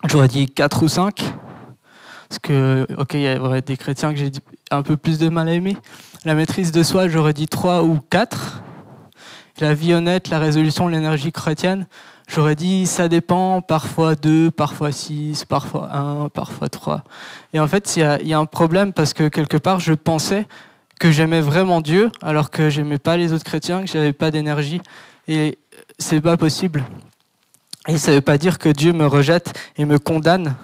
j'aurais 0.04 0.28
dit 0.28 0.44
4 0.44 0.82
ou 0.82 0.88
5. 0.88 1.24
Parce 2.28 2.38
que, 2.38 2.86
ok, 2.98 3.14
il 3.14 3.22
y 3.22 3.38
aurait 3.38 3.62
des 3.62 3.78
chrétiens 3.78 4.12
que 4.12 4.18
j'ai 4.18 4.30
un 4.70 4.82
peu 4.82 4.98
plus 4.98 5.18
de 5.18 5.30
mal 5.30 5.48
à 5.48 5.54
aimer. 5.54 5.78
La 6.26 6.34
maîtrise 6.34 6.70
de 6.70 6.82
soi, 6.82 7.08
j'aurais 7.08 7.32
dit 7.32 7.48
3 7.48 7.82
ou 7.82 7.98
4. 8.10 8.64
La 9.58 9.74
vie 9.74 9.94
honnête, 9.94 10.28
la 10.28 10.38
résolution, 10.38 10.88
l'énergie 10.88 11.32
chrétienne, 11.32 11.86
J'aurais 12.28 12.56
dit 12.56 12.86
ça 12.86 13.08
dépend, 13.08 13.62
parfois 13.62 14.16
deux, 14.16 14.50
parfois 14.50 14.90
six, 14.90 15.44
parfois 15.44 15.94
un, 15.94 16.28
parfois 16.28 16.68
trois. 16.68 17.04
Et 17.52 17.60
en 17.60 17.68
fait, 17.68 17.96
il 17.96 18.28
y, 18.28 18.34
a 18.34 18.38
un 18.38 18.46
problème 18.46 18.92
parce 18.92 19.14
que 19.14 19.28
quelque 19.28 19.56
part, 19.56 19.78
je 19.78 19.92
pensais 19.92 20.46
que 20.98 21.12
j'aimais 21.12 21.40
vraiment 21.40 21.80
Dieu 21.80 22.10
alors 22.22 22.50
que 22.50 22.68
j'aimais 22.68 22.98
pas 22.98 23.16
les 23.16 23.32
autres 23.32 23.44
chrétiens, 23.44 23.82
que 23.82 23.86
j'avais 23.86 24.12
pas 24.12 24.32
d'énergie. 24.32 24.80
Et 25.28 25.58
c'est 25.98 26.20
pas 26.20 26.36
possible. 26.36 26.84
Et 27.86 27.96
ça 27.96 28.10
veut 28.10 28.20
pas 28.20 28.38
dire 28.38 28.58
que 28.58 28.68
Dieu 28.68 28.92
me 28.92 29.06
rejette 29.06 29.52
et 29.76 29.84
me 29.84 29.98
condamne. 29.98 30.56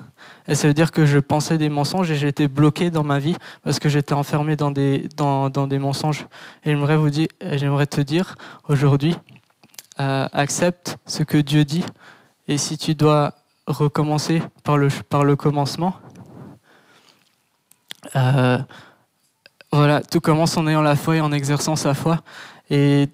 Et 0.49 0.55
ça 0.55 0.69
veut 0.69 0.75
dire 0.75 0.91
que 0.91 1.07
je 1.07 1.19
pensais 1.19 1.59
des 1.59 1.69
mensonges 1.69 2.11
et 2.11 2.17
j'étais 2.17 2.49
bloqué 2.49 2.91
dans 2.91 3.05
ma 3.05 3.19
vie 3.19 3.37
parce 3.63 3.79
que 3.79 3.89
j'étais 3.89 4.15
enfermé 4.15 4.57
dans 4.57 4.71
des, 4.71 5.09
dans, 5.17 5.51
dans 5.51 5.67
des 5.67 5.79
mensonges. 5.79 6.27
Et 6.65 6.71
j'aimerais 6.71 7.87
te 7.87 8.01
dire 8.01 8.35
aujourd'hui, 8.69 9.17
euh, 10.01 10.29
accepte 10.33 10.99
ce 11.07 11.23
que 11.23 11.39
Dieu 11.39 11.65
dit. 11.65 11.85
Et 12.49 12.59
si 12.59 12.77
tu 12.77 12.95
dois 12.95 13.35
recommencer 13.67 14.43
par 14.65 14.77
le, 14.77 14.89
par 15.09 15.25
le 15.25 15.37
commencement, 15.37 15.95
euh, 18.17 18.59
voilà, 19.71 20.03
tout 20.03 20.21
commence 20.21 20.57
en 20.57 20.67
ayant 20.67 20.83
la 20.83 20.97
foi 20.97 21.17
et 21.17 21.21
en 21.21 21.33
exerçant 21.33 21.77
sa 21.77 21.95
foi. 21.95 22.21
Et 22.69 23.09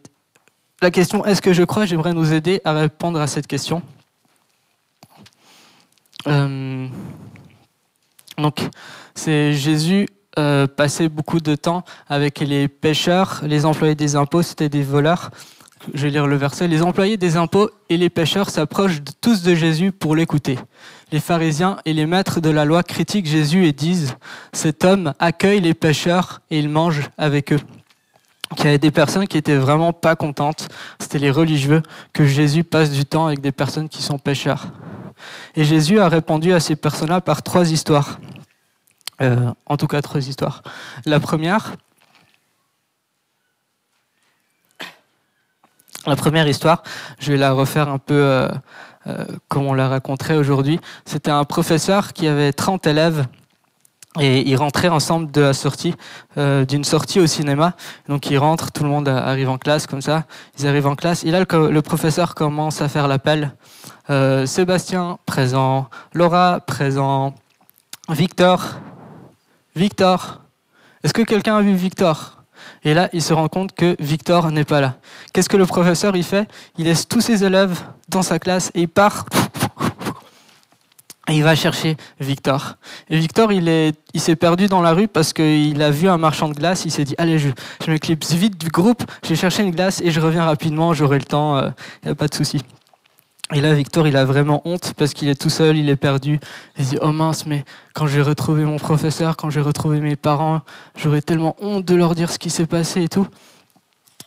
la 0.80 0.90
question 0.90 1.25
est-ce 1.25 1.42
que 1.42 1.52
je 1.52 1.62
crois? 1.62 1.85
J'aimerais 1.85 2.14
nous 2.14 2.32
aider 2.32 2.61
à 2.64 2.73
répondre 2.73 3.20
à 3.20 3.26
cette 3.26 3.47
question. 3.47 3.82
Euh, 6.26 6.88
donc, 8.37 8.68
c'est 9.14 9.52
Jésus 9.52 10.08
passait 10.76 11.08
beaucoup 11.08 11.40
de 11.40 11.56
temps 11.56 11.82
avec 12.08 12.38
les 12.38 12.68
pêcheurs, 12.68 13.40
les 13.42 13.64
employés 13.64 13.96
des 13.96 14.14
impôts, 14.14 14.42
c'était 14.42 14.68
des 14.68 14.84
voleurs 14.84 15.30
je 15.94 16.02
vais 16.02 16.10
lire 16.10 16.26
le 16.26 16.37
verset, 16.37 16.68
les 16.68 16.82
employés 16.82 17.16
des 17.16 17.37
impôts 17.37 17.70
et 17.88 17.96
les 17.96 18.10
pêcheurs 18.10 18.50
s'approchent 18.50 19.00
tous 19.20 19.42
de 19.42 19.54
Jésus 19.54 19.92
pour 19.92 20.14
l'écouter. 20.14 20.58
Les 21.12 21.20
pharisiens 21.20 21.78
et 21.84 21.92
les 21.92 22.06
maîtres 22.06 22.40
de 22.40 22.50
la 22.50 22.64
loi 22.64 22.82
critiquent 22.82 23.26
Jésus 23.26 23.66
et 23.66 23.72
disent, 23.72 24.16
cet 24.52 24.84
homme 24.84 25.14
accueille 25.18 25.60
les 25.60 25.75
pêcheurs 25.75 26.40
et 26.50 26.58
il 26.58 26.68
mange 26.68 27.08
avec 27.16 27.52
eux. 27.52 27.60
Il 28.58 28.64
y 28.64 28.68
avait 28.68 28.78
des 28.78 28.90
personnes 28.90 29.26
qui 29.26 29.37
étaient 29.37 29.56
vraiment 29.56 29.92
pas 29.92 30.16
contentes, 30.16 30.68
c'était 30.98 31.18
les 31.18 31.30
religieux, 31.30 31.82
que 32.12 32.25
Jésus 32.25 32.64
passe 32.64 32.90
du 32.90 33.04
temps 33.04 33.26
avec 33.26 33.40
des 33.40 33.52
personnes 33.52 33.88
qui 33.88 34.02
sont 34.02 34.18
pêcheurs. 34.18 34.68
Et 35.54 35.64
Jésus 35.64 35.98
a 36.00 36.08
répondu 36.08 36.52
à 36.52 36.60
ces 36.60 36.76
personnes-là 36.76 37.20
par 37.20 37.42
trois 37.42 37.70
histoires. 37.70 38.18
Euh, 39.20 39.52
en 39.66 39.76
tout 39.76 39.87
cas, 39.87 40.00
trois 40.02 40.26
histoires. 40.26 40.62
La 41.04 41.20
première, 41.20 41.76
histoire, 46.48 46.82
je 47.18 47.32
vais 47.32 47.38
la 47.38 47.52
refaire 47.52 47.88
un 47.88 47.98
peu 47.98 48.14
euh, 48.14 48.48
euh, 49.08 49.25
comme 49.48 49.66
on 49.66 49.75
la 49.75 49.88
raconterait 49.88 50.37
aujourd'hui. 50.37 50.80
C'était 51.04 51.30
un 51.30 51.44
professeur 51.44 52.12
qui 52.12 52.28
avait 52.28 52.52
30 52.52 52.87
élèves 52.87 53.26
et 54.20 54.48
ils 54.48 54.56
rentraient 54.56 54.88
ensemble 54.88 55.30
de 55.30 55.40
la 55.40 55.52
sortie, 55.52 55.94
euh, 56.38 56.64
d'une 56.64 56.84
sortie 56.84 57.20
au 57.20 57.26
cinéma. 57.26 57.74
Donc 58.08 58.30
ils 58.30 58.38
rentrent, 58.38 58.72
tout 58.72 58.82
le 58.82 58.88
monde 58.88 59.08
arrive 59.08 59.48
en 59.48 59.58
classe 59.58 59.86
comme 59.86 60.02
ça. 60.02 60.24
Ils 60.58 60.66
arrivent 60.66 60.86
en 60.86 60.96
classe 60.96 61.24
et 61.24 61.30
là 61.30 61.40
le, 61.40 61.80
professeur 61.82 62.34
commence 62.34 62.80
à 62.80 62.88
faire 62.88 63.08
l'appel. 63.08 63.54
Sébastien 64.46 65.18
présent, 65.26 65.90
Laura 66.14 66.60
présent, 66.60 67.34
Victor, 68.08 68.80
Victor. 69.76 70.40
Est-ce 71.04 71.12
que 71.12 71.22
quelqu'un 71.22 71.58
a 71.58 71.62
vu 71.62 71.74
Victor? 71.74 72.38
Et 72.84 72.94
là, 72.94 73.08
il 73.12 73.22
se 73.22 73.32
rend 73.32 73.48
compte 73.48 73.72
que 73.72 73.96
Victor 73.98 74.50
n'est 74.50 74.64
pas 74.64 74.80
là. 74.80 74.96
Qu'est-ce 75.32 75.48
que 75.48 75.56
le 75.56 75.66
professeur 75.66 76.16
il 76.16 76.24
fait? 76.24 76.48
Il 76.76 76.84
laisse 76.84 77.06
tous 77.06 77.20
ses 77.20 77.44
élèves 77.44 77.80
dans 78.08 78.22
sa 78.22 78.38
classe 78.38 78.70
et 78.74 78.82
il 78.82 78.88
part. 78.88 79.26
Il 81.28 81.42
va 81.42 81.54
chercher 81.54 81.97
Victor. 82.20 82.76
Et 83.11 83.18
Victor, 83.18 83.52
il 83.52 83.68
est, 83.68 83.94
il 84.14 84.20
s'est 84.20 84.37
perdu 84.37 84.66
dans 84.66 84.80
la 84.80 84.92
rue 84.92 85.08
parce 85.08 85.32
qu'il 85.32 85.82
a 85.82 85.90
vu 85.90 86.08
un 86.08 86.16
marchand 86.16 86.49
de 86.49 86.54
glace. 86.54 86.85
Il 86.87 86.90
s'est 86.90 87.04
dit, 87.04 87.14
allez, 87.18 87.38
je, 87.38 87.50
je 87.85 87.90
m'éclipse 87.90 88.32
vite 88.32 88.58
du 88.58 88.68
groupe. 88.68 89.02
Je 89.23 89.30
vais 89.30 89.37
chercher 89.37 89.62
une 89.62 89.73
glace 89.73 90.00
et 90.00 90.11
je 90.11 90.20
reviens 90.20 90.44
rapidement. 90.44 90.94
J'aurai 90.94 91.18
le 91.18 91.25
temps. 91.25 91.58
Il 91.58 91.64
euh, 91.64 91.70
n'y 92.06 92.11
a 92.12 92.14
pas 92.14 92.28
de 92.28 92.35
souci. 92.35 92.62
Et 93.54 93.62
là, 93.62 93.73
Victor, 93.73 94.06
il 94.06 94.16
a 94.16 94.26
vraiment 94.26 94.61
honte 94.66 94.92
parce 94.97 95.14
qu'il 95.14 95.28
est 95.28 95.40
tout 95.40 95.49
seul, 95.49 95.78
il 95.78 95.88
est 95.88 95.97
perdu. 95.97 96.38
Il 96.78 96.85
se 96.85 96.90
dit, 96.90 96.99
oh 97.00 97.12
mince, 97.12 97.47
mais 97.47 97.64
quand 97.94 98.06
j'ai 98.06 98.20
retrouvé 98.20 98.64
mon 98.64 98.76
professeur, 98.76 99.37
quand 99.37 99.49
j'ai 99.49 99.62
retrouvé 99.62 100.00
mes 100.00 100.16
parents, 100.16 100.61
j'aurais 100.97 101.23
tellement 101.23 101.56
honte 101.61 101.85
de 101.87 101.94
leur 101.94 102.14
dire 102.14 102.30
ce 102.30 102.38
qui 102.38 102.50
s'est 102.50 102.66
passé 102.66 103.04
et 103.04 103.08
tout. 103.08 103.26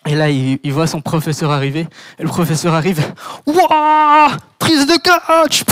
Et 0.08 0.16
là, 0.16 0.30
il, 0.30 0.74
voit 0.74 0.88
son 0.88 1.02
professeur 1.02 1.52
arriver. 1.52 1.88
Et 2.18 2.24
le 2.24 2.28
professeur 2.28 2.74
arrive. 2.74 3.04
Wouah 3.46 4.32
Prise 4.58 4.88
de 4.88 4.98
catch 4.98 5.64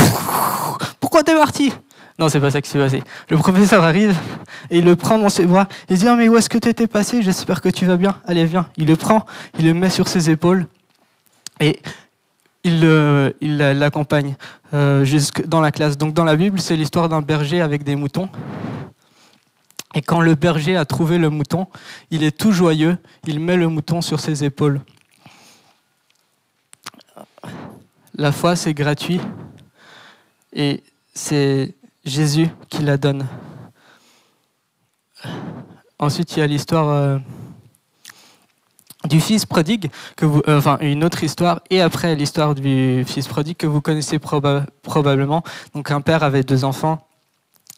Pourquoi 0.99 1.23
t'es 1.23 1.33
parti? 1.33 1.73
Non, 2.19 2.27
c'est 2.29 2.39
pas 2.39 2.51
ça 2.51 2.61
qui 2.61 2.69
s'est 2.69 2.77
passé. 2.77 3.01
Le 3.29 3.37
professeur 3.37 3.83
arrive 3.83 4.15
et 4.69 4.79
il 4.79 4.85
le 4.85 4.95
prend 4.95 5.17
dans 5.17 5.29
ses 5.29 5.45
bras. 5.45 5.67
Il 5.89 5.97
dit, 5.97 6.07
ah, 6.07 6.15
mais 6.15 6.27
où 6.27 6.37
est-ce 6.37 6.49
que 6.49 6.57
t'étais 6.57 6.85
passé? 6.85 7.21
J'espère 7.21 7.61
que 7.61 7.69
tu 7.69 7.85
vas 7.85 7.95
bien. 7.95 8.17
Allez, 8.27 8.45
viens. 8.45 8.67
Il 8.77 8.87
le 8.87 8.97
prend, 8.97 9.25
il 9.57 9.65
le 9.65 9.73
met 9.73 9.89
sur 9.89 10.07
ses 10.07 10.29
épaules. 10.29 10.67
Et 11.61 11.79
il 12.63 13.57
l'accompagne 13.57 14.35
euh, 14.73 15.05
jusque 15.05 15.45
dans 15.47 15.61
la 15.61 15.71
classe. 15.71 15.97
Donc 15.97 16.13
dans 16.13 16.25
la 16.25 16.35
Bible, 16.35 16.59
c'est 16.59 16.75
l'histoire 16.75 17.09
d'un 17.09 17.21
berger 17.21 17.61
avec 17.61 17.83
des 17.83 17.95
moutons. 17.95 18.29
Et 19.95 20.01
quand 20.01 20.21
le 20.21 20.35
berger 20.35 20.75
a 20.75 20.85
trouvé 20.85 21.17
le 21.17 21.29
mouton, 21.29 21.67
il 22.11 22.23
est 22.23 22.37
tout 22.37 22.51
joyeux, 22.51 22.97
il 23.25 23.39
met 23.39 23.57
le 23.57 23.67
mouton 23.67 24.01
sur 24.01 24.19
ses 24.19 24.43
épaules. 24.43 24.81
La 28.15 28.31
foi, 28.31 28.55
c'est 28.55 28.73
gratuit 28.73 29.19
et 30.53 30.83
c'est 31.13 31.75
Jésus 32.05 32.49
qui 32.69 32.83
la 32.83 32.97
donne. 32.97 33.25
Ensuite, 35.97 36.35
il 36.35 36.39
y 36.39 36.41
a 36.41 36.47
l'histoire 36.47 36.89
euh, 36.89 37.17
du 39.05 39.19
fils 39.19 39.45
prodigue, 39.45 39.89
que 40.15 40.25
vous, 40.25 40.41
euh, 40.47 40.57
enfin 40.57 40.77
une 40.81 41.03
autre 41.03 41.23
histoire, 41.23 41.61
et 41.69 41.81
après 41.81 42.15
l'histoire 42.15 42.55
du 42.55 43.03
fils 43.05 43.27
prodigue 43.27 43.57
que 43.57 43.67
vous 43.67 43.81
connaissez 43.81 44.19
probablement. 44.19 45.43
Donc 45.73 45.91
un 45.91 46.01
père 46.01 46.23
avait 46.23 46.43
deux 46.43 46.63
enfants. 46.63 47.08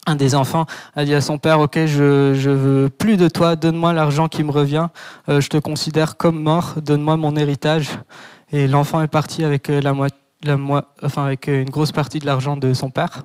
Un 0.08 0.16
des 0.16 0.34
enfants 0.34 0.66
a 0.96 1.06
dit 1.06 1.14
à 1.14 1.22
son 1.22 1.38
père, 1.38 1.60
ok, 1.60 1.86
je, 1.86 2.34
je 2.34 2.50
veux 2.50 2.90
plus 2.90 3.18
de 3.18 3.28
toi, 3.28 3.56
donne-moi 3.56 3.94
l'argent 3.94 4.28
qui 4.28 4.44
me 4.44 4.50
revient, 4.50 4.88
euh, 5.30 5.42
je 5.42 5.48
te 5.48 5.58
considère 5.58 6.18
comme 6.18 6.42
mort, 6.42 6.74
donne-moi 6.82 7.18
mon 7.18 7.36
héritage. 7.36 7.90
Et 8.52 8.68
l'enfant 8.68 9.02
est 9.04 9.08
parti 9.08 9.44
avec 9.44 9.70
euh, 9.70 10.10
avec 11.18 11.48
une 11.48 11.70
grosse 11.70 11.92
partie 11.92 12.18
de 12.18 12.26
l'argent 12.26 12.58
de 12.58 12.74
son 12.74 12.90
père. 12.90 13.24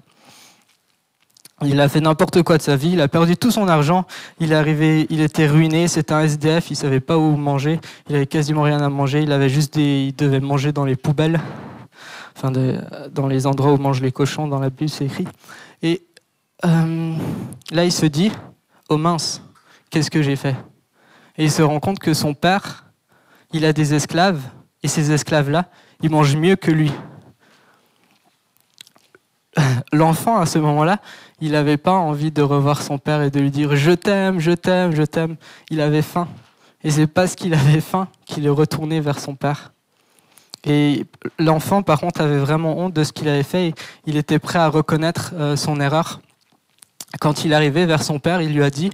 Il 1.64 1.80
a 1.80 1.88
fait 1.88 2.02
n'importe 2.02 2.42
quoi 2.42 2.59
de 2.59 2.62
sa 2.62 2.76
vie, 2.76 2.90
il 2.90 3.00
a 3.00 3.09
perdu 3.09 3.38
tout 3.38 3.50
son 3.50 3.66
argent, 3.66 4.04
il 4.38 4.52
est 4.52 4.56
arrivé, 4.56 5.06
il 5.09 5.23
était 5.23 5.47
ruiné, 5.47 5.88
c'était 5.88 6.12
un 6.12 6.21
SDF, 6.21 6.71
il 6.71 6.76
savait 6.76 7.00
pas 7.00 7.16
où 7.16 7.35
manger, 7.37 7.80
il 8.11 8.16
avait 8.16 8.26
quasiment 8.26 8.61
rien 8.61 8.83
à 8.83 8.90
manger, 8.90 9.23
il 9.23 9.33
avait 9.33 9.49
juste 9.49 9.73
des, 9.73 10.09
il 10.09 10.14
devait 10.14 10.40
manger 10.40 10.73
dans 10.73 10.85
les 10.85 10.97
poubelles, 10.97 11.40
enfin 12.37 12.52
dans 13.11 13.26
les 13.26 13.47
endroits 13.47 13.73
où 13.73 13.78
mangent 13.78 14.02
les 14.02 14.12
cochons, 14.12 14.47
dans 14.47 14.61
la 14.61 14.68
Bible 14.68 14.90
c'est 14.90 15.06
écrit. 15.06 15.26
Euh, 16.64 17.14
là 17.70 17.84
il 17.84 17.92
se 17.92 18.06
dit, 18.06 18.32
oh 18.88 18.96
mince, 18.96 19.42
qu'est-ce 19.90 20.10
que 20.10 20.22
j'ai 20.22 20.36
fait? 20.36 20.56
Et 21.36 21.44
il 21.44 21.50
se 21.50 21.62
rend 21.62 21.80
compte 21.80 21.98
que 21.98 22.14
son 22.14 22.34
père, 22.34 22.86
il 23.52 23.64
a 23.64 23.72
des 23.72 23.94
esclaves, 23.94 24.42
et 24.82 24.88
ces 24.88 25.12
esclaves-là, 25.12 25.66
ils 26.02 26.10
mangent 26.10 26.36
mieux 26.36 26.56
que 26.56 26.70
lui. 26.70 26.92
L'enfant, 29.92 30.38
à 30.38 30.46
ce 30.46 30.58
moment-là, 30.58 31.00
il 31.40 31.52
n'avait 31.52 31.76
pas 31.76 31.92
envie 31.92 32.30
de 32.30 32.42
revoir 32.42 32.82
son 32.82 32.98
père 32.98 33.22
et 33.22 33.30
de 33.30 33.40
lui 33.40 33.50
dire 33.50 33.76
je 33.76 33.92
t'aime, 33.92 34.38
je 34.38 34.52
t'aime, 34.52 34.94
je 34.94 35.02
t'aime. 35.02 35.36
Il 35.70 35.80
avait 35.80 36.02
faim. 36.02 36.28
Et 36.82 36.90
c'est 36.90 37.06
parce 37.06 37.34
qu'il 37.34 37.54
avait 37.54 37.80
faim 37.80 38.08
qu'il 38.26 38.46
est 38.46 38.50
retourné 38.50 39.00
vers 39.00 39.18
son 39.18 39.34
père. 39.34 39.72
Et 40.64 41.06
l'enfant, 41.38 41.82
par 41.82 42.00
contre, 42.00 42.20
avait 42.20 42.38
vraiment 42.38 42.78
honte 42.78 42.92
de 42.92 43.04
ce 43.04 43.12
qu'il 43.12 43.28
avait 43.28 43.42
fait. 43.42 43.75
Il 44.04 44.16
était 44.16 44.38
prêt 44.38 44.58
à 44.58 44.68
reconnaître 44.68 45.32
euh, 45.34 45.56
son 45.56 45.80
erreur. 45.80 46.20
Quand 47.20 47.44
il 47.44 47.54
arrivait 47.54 47.86
vers 47.86 48.02
son 48.02 48.18
père, 48.18 48.42
il 48.42 48.52
lui 48.54 48.62
a 48.62 48.70
dit 48.70 48.90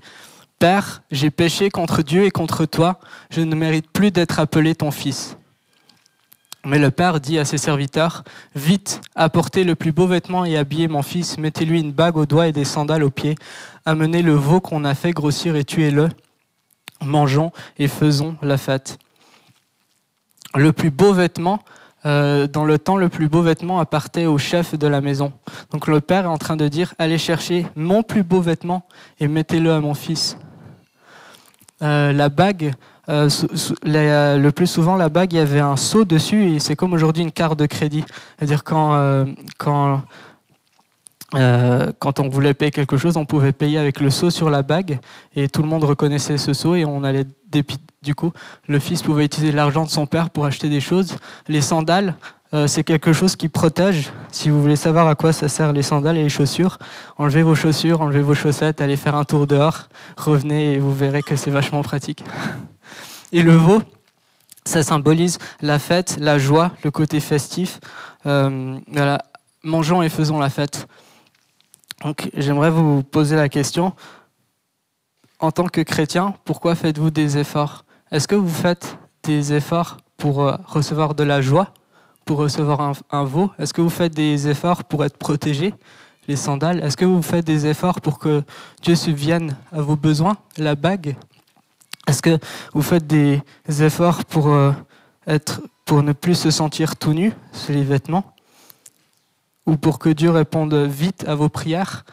Père, 0.59 1.02
j'ai 1.11 1.31
péché 1.31 1.71
contre 1.71 2.02
Dieu 2.02 2.25
et 2.25 2.31
contre 2.31 2.66
toi. 2.66 3.00
Je 3.31 3.40
ne 3.40 3.54
mérite 3.54 3.90
plus 3.90 4.11
d'être 4.11 4.38
appelé 4.38 4.75
ton 4.75 4.90
fils. 4.90 5.37
Mais 6.64 6.78
le 6.78 6.92
père 6.92 7.21
dit 7.21 7.38
à 7.38 7.45
ses 7.45 7.59
serviteurs, 7.59 8.23
Vite, 8.54 9.00
apportez 9.16 9.64
le 9.64 9.75
plus 9.75 9.90
beau 9.90 10.07
vêtement 10.07 10.45
et 10.45 10.57
habillez 10.57 10.87
mon 10.87 11.02
fils, 11.02 11.37
mettez-lui 11.37 11.81
une 11.81 11.90
bague 11.90 12.16
au 12.16 12.26
doigt 12.26 12.47
et 12.47 12.52
des 12.52 12.64
sandales 12.64 13.02
aux 13.02 13.11
pieds, 13.11 13.35
amenez 13.85 14.23
le 14.23 14.35
veau 14.35 14.61
qu'on 14.61 14.85
a 14.85 14.95
fait 14.95 15.11
grossir 15.11 15.57
et 15.57 15.64
tuez-le, 15.64 16.09
mangeons 17.00 17.50
et 17.78 17.88
faisons 17.88 18.37
la 18.42 18.59
fête. 18.59 18.99
Le 20.54 20.73
plus 20.73 20.90
beau 20.90 21.12
vêtement, 21.12 21.64
euh, 22.04 22.47
dans 22.47 22.64
le 22.64 22.78
temps, 22.78 22.97
le 22.97 23.09
plus 23.09 23.28
beau 23.28 23.42
vêtement 23.42 23.78
appartait 23.78 24.26
au 24.26 24.38
chef 24.38 24.76
de 24.76 24.87
la 24.87 25.00
maison. 25.00 25.32
Donc 25.71 25.87
le 25.87 26.00
père 26.00 26.25
est 26.25 26.28
en 26.28 26.38
train 26.38 26.56
de 26.56 26.68
dire, 26.68 26.94
allez 26.99 27.18
chercher 27.18 27.66
mon 27.76 28.02
plus 28.02 28.23
beau 28.23 28.40
vêtement 28.40 28.85
et 29.21 29.28
mettez-le 29.28 29.73
à 29.73 29.80
mon 29.80 29.94
fils. 29.94 30.37
Euh, 31.82 32.12
la 32.12 32.28
bague, 32.28 32.75
euh, 33.09 33.28
le 33.85 34.50
plus 34.50 34.66
souvent, 34.66 34.97
la 34.97 35.09
bague, 35.09 35.32
il 35.32 35.37
y 35.37 35.40
avait 35.40 35.61
un 35.61 35.76
sceau 35.76 36.04
dessus 36.04 36.54
et 36.54 36.59
c'est 36.59 36.76
comme 36.76 36.92
aujourd'hui 36.92 37.23
une 37.23 37.32
carte 37.32 37.59
de 37.59 37.66
crédit. 37.66 38.04
C'est-à-dire 38.38 38.64
quand, 38.64 40.02
euh, 41.35 41.93
quand, 41.99 42.21
on 42.21 42.29
voulait 42.29 42.55
payer 42.55 42.71
quelque 42.71 42.97
chose, 42.97 43.17
on 43.17 43.25
pouvait 43.25 43.53
payer 43.53 43.79
avec 43.79 44.01
le 44.01 44.11
sceau 44.11 44.31
sur 44.31 44.51
la 44.51 44.62
bague 44.62 44.99
et 45.35 45.49
tout 45.49 45.62
le 45.62 45.69
monde 45.69 45.85
reconnaissait 45.85 46.39
ce 46.39 46.53
sceau 46.53 46.75
et 46.75 46.85
on 46.85 47.05
allait 47.05 47.27
du 48.03 48.15
coup, 48.15 48.33
le 48.67 48.79
fils 48.79 49.03
pouvait 49.03 49.25
utiliser 49.25 49.53
l'argent 49.53 49.85
de 49.85 49.91
son 49.91 50.07
père 50.07 50.31
pour 50.31 50.47
acheter 50.47 50.69
des 50.69 50.81
choses. 50.81 51.17
Les 51.49 51.61
sandales, 51.61 52.17
euh, 52.55 52.67
c'est 52.67 52.85
quelque 52.85 53.12
chose 53.12 53.37
qui 53.37 53.49
protège. 53.49 54.11
Si 54.31 54.51
vous 54.51 54.61
voulez 54.61 54.77
savoir 54.77 55.07
à 55.07 55.15
quoi 55.15 55.33
ça 55.33 55.49
sert 55.49 55.73
les 55.73 55.83
sandales 55.83 56.17
et 56.17 56.23
les 56.23 56.29
chaussures, 56.29 56.79
enlevez 57.19 57.43
vos 57.43 57.55
chaussures, 57.55 58.01
enlevez 58.01 58.23
vos 58.23 58.35
chaussettes, 58.35 58.81
allez 58.81 58.97
faire 58.97 59.15
un 59.15 59.25
tour 59.25 59.47
dehors, 59.47 59.89
revenez 60.17 60.75
et 60.75 60.79
vous 60.79 60.95
verrez 60.95 61.23
que 61.23 61.37
c'est 61.37 61.51
vachement 61.51 61.83
pratique. 61.83 62.25
Et 63.35 63.43
le 63.43 63.57
veau, 63.57 63.81
ça 64.67 64.83
symbolise 64.83 65.39
la 65.62 65.79
fête, 65.79 66.19
la 66.21 66.39
joie, 66.39 66.73
le 66.85 66.91
côté 66.91 67.19
festif. 67.19 67.81
Euh, 68.27 68.79
voilà, 68.93 69.23
mangeons 69.62 70.03
et 70.03 70.11
faisons 70.11 70.39
la 70.39 70.51
fête. 70.51 70.87
Donc 72.02 72.30
j'aimerais 72.36 72.71
vous 72.71 73.02
poser 73.02 73.36
la 73.36 73.49
question, 73.49 73.93
en 75.38 75.52
tant 75.52 75.67
que 75.67 75.80
chrétien, 75.80 76.34
pourquoi 76.45 76.75
faites-vous 76.75 77.10
des 77.10 77.38
efforts? 77.38 77.84
Est-ce 78.10 78.26
que 78.26 78.34
vous 78.34 78.49
faites 78.49 78.99
des 79.23 79.52
efforts 79.52 79.99
pour 80.17 80.43
euh, 80.43 80.56
recevoir 80.67 81.15
de 81.15 81.23
la 81.23 81.41
joie 81.41 81.73
pour 82.25 82.38
recevoir 82.38 82.93
un, 83.10 83.25
veau? 83.25 83.50
Est-ce 83.58 83.75
que 83.75 83.80
vous 83.80 83.91
faites 83.91 84.15
des 84.15 84.49
efforts 84.49 84.84
pour 84.84 85.04
être 85.04 85.17
protégé? 85.17 85.75
Les 86.28 86.36
sandales 86.36 86.80
Est-ce 86.80 86.97
que 86.97 87.04
vous 87.04 87.23
faites 87.23 87.45
des 87.45 87.67
efforts 87.67 88.00
pour 88.00 88.19
que 88.21 88.43
Dieu 88.82 88.95
subvienne 88.95 89.56
à 89.73 89.80
vos 89.80 89.97
besoins? 89.97 90.36
La 90.56 90.76
bague 90.76 91.17
Est-ce 92.06 92.23
que 92.23 92.38
vous 92.73 92.82
faites 92.82 93.06
des 93.06 93.43
efforts 93.69 94.25
pour, 94.25 94.49
euh, 94.49 94.73
être, 95.26 95.62
pour 95.84 96.02
ne 96.02 96.12
plus 96.12 96.36
se 96.36 96.50
sentir 96.50 96.97
tout 96.97 97.12
nu 97.12 97.32
sur 97.52 97.75
les 97.75 97.82
vêtements? 97.82 98.32
Ou 99.67 99.77
pour 99.77 99.99
que 99.99 100.09
Dieu 100.09 100.31
réponde 100.31 100.75
vite 100.75 101.25
à 101.29 101.35
vos 101.35 101.49
prières 101.49 102.05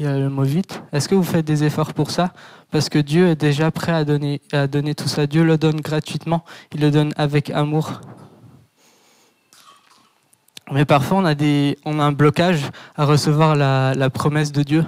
il 0.00 0.06
y 0.06 0.08
a 0.08 0.16
le 0.16 0.30
mot 0.30 0.44
vite. 0.44 0.82
Est-ce 0.92 1.10
que 1.10 1.14
vous 1.14 1.22
faites 1.22 1.44
des 1.44 1.62
efforts 1.62 1.92
pour 1.92 2.10
ça? 2.10 2.32
Parce 2.70 2.88
que 2.88 2.98
Dieu 2.98 3.28
est 3.28 3.36
déjà 3.36 3.70
prêt 3.70 3.92
à 3.92 4.06
donner, 4.06 4.40
à 4.50 4.66
donner 4.66 4.94
tout 4.94 5.08
ça. 5.08 5.26
Dieu 5.26 5.44
le 5.44 5.58
donne 5.58 5.82
gratuitement. 5.82 6.42
Il 6.74 6.80
le 6.80 6.90
donne 6.90 7.12
avec 7.18 7.50
amour. 7.50 8.00
Mais 10.72 10.86
parfois, 10.86 11.18
on 11.18 11.24
a, 11.26 11.34
des, 11.34 11.76
on 11.84 12.00
a 12.00 12.02
un 12.02 12.12
blocage 12.12 12.62
à 12.96 13.04
recevoir 13.04 13.54
la, 13.56 14.10
promesse 14.10 14.52
de 14.52 14.62
Dieu. 14.62 14.86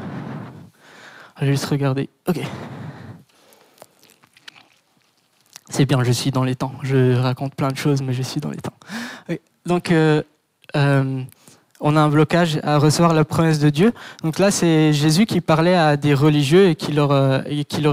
Je 1.41 1.45
vais 1.45 1.53
juste 1.53 1.67
regarder. 1.67 2.09
Ok. 2.27 2.41
C'est 5.69 5.85
bien, 5.85 6.03
je 6.05 6.13
suis 6.13 6.31
dans 6.31 6.45
les 6.45 6.57
temps. 6.57 6.73
Je 6.83 7.17
raconte 7.17 7.55
plein 7.55 7.69
de 7.69 7.77
choses, 7.77 8.01
mais 8.01 8.15
je 8.15 8.23
suis 8.23 8.41
dans 8.41 8.51
les 8.51 8.59
temps. 8.59 8.77
Donc, 9.67 9.91
euh, 9.91 10.23
euh, 10.75 11.23
on 11.83 11.97
a 11.97 12.01
un 12.01 12.09
blocage 12.09 12.59
à 12.63 12.79
recevoir 12.79 13.13
la 13.13 13.25
promesse 13.25 13.59
de 13.59 13.69
Dieu. 13.69 13.93
Donc 14.23 14.39
là, 14.39 14.51
c'est 14.51 14.93
Jésus 14.93 15.27
qui 15.27 15.41
parlait 15.41 15.75
à 15.75 15.97
des 15.97 16.15
religieux 16.15 16.69
et 16.69 16.75
qui 16.75 16.93
leur, 16.93 17.13
euh, 17.13 17.43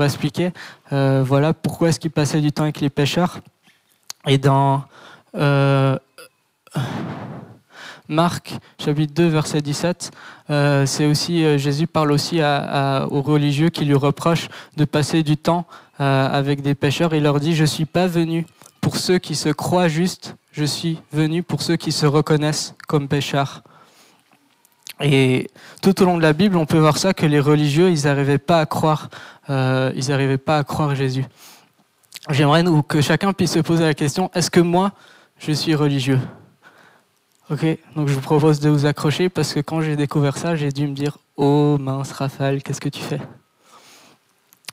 expliquait 0.02 0.54
voilà 0.92 1.54
pourquoi 1.54 1.90
est-ce 1.90 2.00
qu'il 2.00 2.12
passait 2.12 2.42
du 2.42 2.52
temps 2.52 2.64
avec 2.64 2.80
les 2.80 2.90
pêcheurs. 2.90 3.40
Et 4.28 4.38
dans 4.38 4.84
Marc 8.10 8.58
chapitre 8.80 9.14
2 9.14 9.28
verset 9.28 9.62
17, 9.62 10.10
euh, 10.50 10.88
c'est 10.88 11.06
aussi 11.06 11.46
euh, 11.46 11.60
Jésus 11.60 11.86
parle 11.86 12.12
aussi 12.12 12.42
aux 12.42 13.22
religieux 13.22 13.70
qui 13.70 13.86
lui 13.86 13.94
reprochent 13.94 14.48
de 14.78 14.86
passer 14.86 15.22
du 15.22 15.38
temps 15.38 15.66
euh, 16.02 16.28
avec 16.28 16.64
des 16.64 16.74
pécheurs. 16.74 17.14
Il 17.14 17.22
leur 17.22 17.40
dit 17.40 17.56
je 17.56 17.66
suis 17.66 17.86
pas 17.86 18.08
venu 18.08 18.48
pour 18.82 18.98
ceux 18.98 19.20
qui 19.20 19.36
se 19.36 19.50
croient 19.50 19.88
justes, 19.88 20.36
je 20.52 20.64
suis 20.64 21.00
venu 21.14 21.44
pour 21.44 21.62
ceux 21.62 21.76
qui 21.76 21.92
se 21.92 22.08
reconnaissent 22.08 22.74
comme 22.88 23.08
pécheurs. 23.08 23.62
Et 25.02 25.50
tout 25.82 26.02
au 26.02 26.06
long 26.06 26.18
de 26.18 26.22
la 26.22 26.34
Bible, 26.34 26.58
on 26.58 26.66
peut 26.66 26.78
voir 26.78 26.98
ça 26.98 27.14
que 27.14 27.26
les 27.26 27.40
religieux, 27.40 27.90
ils 27.90 28.04
n'arrivaient 28.04 28.38
pas 28.38 28.60
à 28.60 28.66
croire, 28.66 29.10
ils 29.48 30.06
n'arrivaient 30.10 30.38
pas 30.38 30.58
à 30.58 30.64
croire 30.64 30.94
Jésus. 30.96 31.26
J'aimerais 32.30 32.64
que 32.88 33.02
chacun 33.02 33.34
puisse 33.34 33.54
se 33.54 33.60
poser 33.60 33.84
la 33.84 33.94
question 33.94 34.30
est-ce 34.34 34.52
que 34.52 34.60
moi, 34.60 34.92
je 35.40 35.52
suis 35.54 35.74
religieux? 35.74 36.20
Ok, 37.50 37.66
donc 37.96 38.08
je 38.08 38.14
vous 38.14 38.22
propose 38.22 38.60
de 38.60 38.70
vous 38.70 38.86
accrocher 38.86 39.30
parce 39.30 39.54
que 39.54 39.60
quand 39.62 39.82
j'ai 39.82 39.96
découvert 39.96 40.38
ça, 40.38 40.56
j'ai 40.56 40.72
dû 40.72 40.86
me 40.86 40.94
dire 40.94 41.18
Oh 41.38 41.78
mince, 41.80 42.12
Raphaël, 42.12 42.62
qu'est-ce 42.62 42.82
que 42.82 42.90
tu 42.90 43.02
fais? 43.02 43.20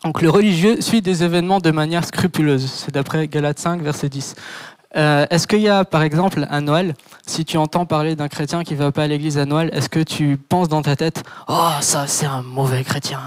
Donc 0.04 0.20
le 0.20 0.28
religieux 0.28 0.82
suit 0.82 1.00
des 1.00 1.24
événements 1.24 1.60
de 1.60 1.70
manière 1.70 2.04
scrupuleuse. 2.04 2.70
C'est 2.70 2.92
d'après 2.92 3.28
Galates 3.28 3.58
5, 3.58 3.80
verset 3.80 4.08
10. 4.10 4.34
Euh, 4.94 5.26
est-ce 5.30 5.46
qu'il 5.46 5.60
y 5.60 5.68
a, 5.68 5.84
par 5.84 6.02
exemple, 6.02 6.46
à 6.48 6.60
Noël, 6.60 6.94
si 7.26 7.44
tu 7.44 7.56
entends 7.56 7.86
parler 7.86 8.16
d'un 8.16 8.28
chrétien 8.28 8.62
qui 8.62 8.74
ne 8.74 8.78
va 8.78 8.92
pas 8.92 9.04
à 9.04 9.06
l'église 9.06 9.38
à 9.38 9.44
Noël, 9.44 9.70
est-ce 9.72 9.88
que 9.88 10.00
tu 10.00 10.36
penses 10.36 10.68
dans 10.68 10.82
ta 10.82 10.96
tête 10.96 11.22
Oh, 11.48 11.70
ça, 11.80 12.06
c'est 12.06 12.26
un 12.26 12.42
mauvais 12.42 12.84
chrétien 12.84 13.20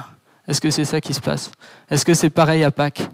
Est-ce 0.47 0.61
que 0.61 0.71
c'est 0.71 0.85
ça 0.85 1.01
qui 1.01 1.13
se 1.13 1.21
passe? 1.21 1.51
Est-ce 1.89 2.05
que 2.05 2.13
c'est 2.13 2.29
pareil 2.29 2.63
à 2.63 2.71
Pâques? 2.71 3.09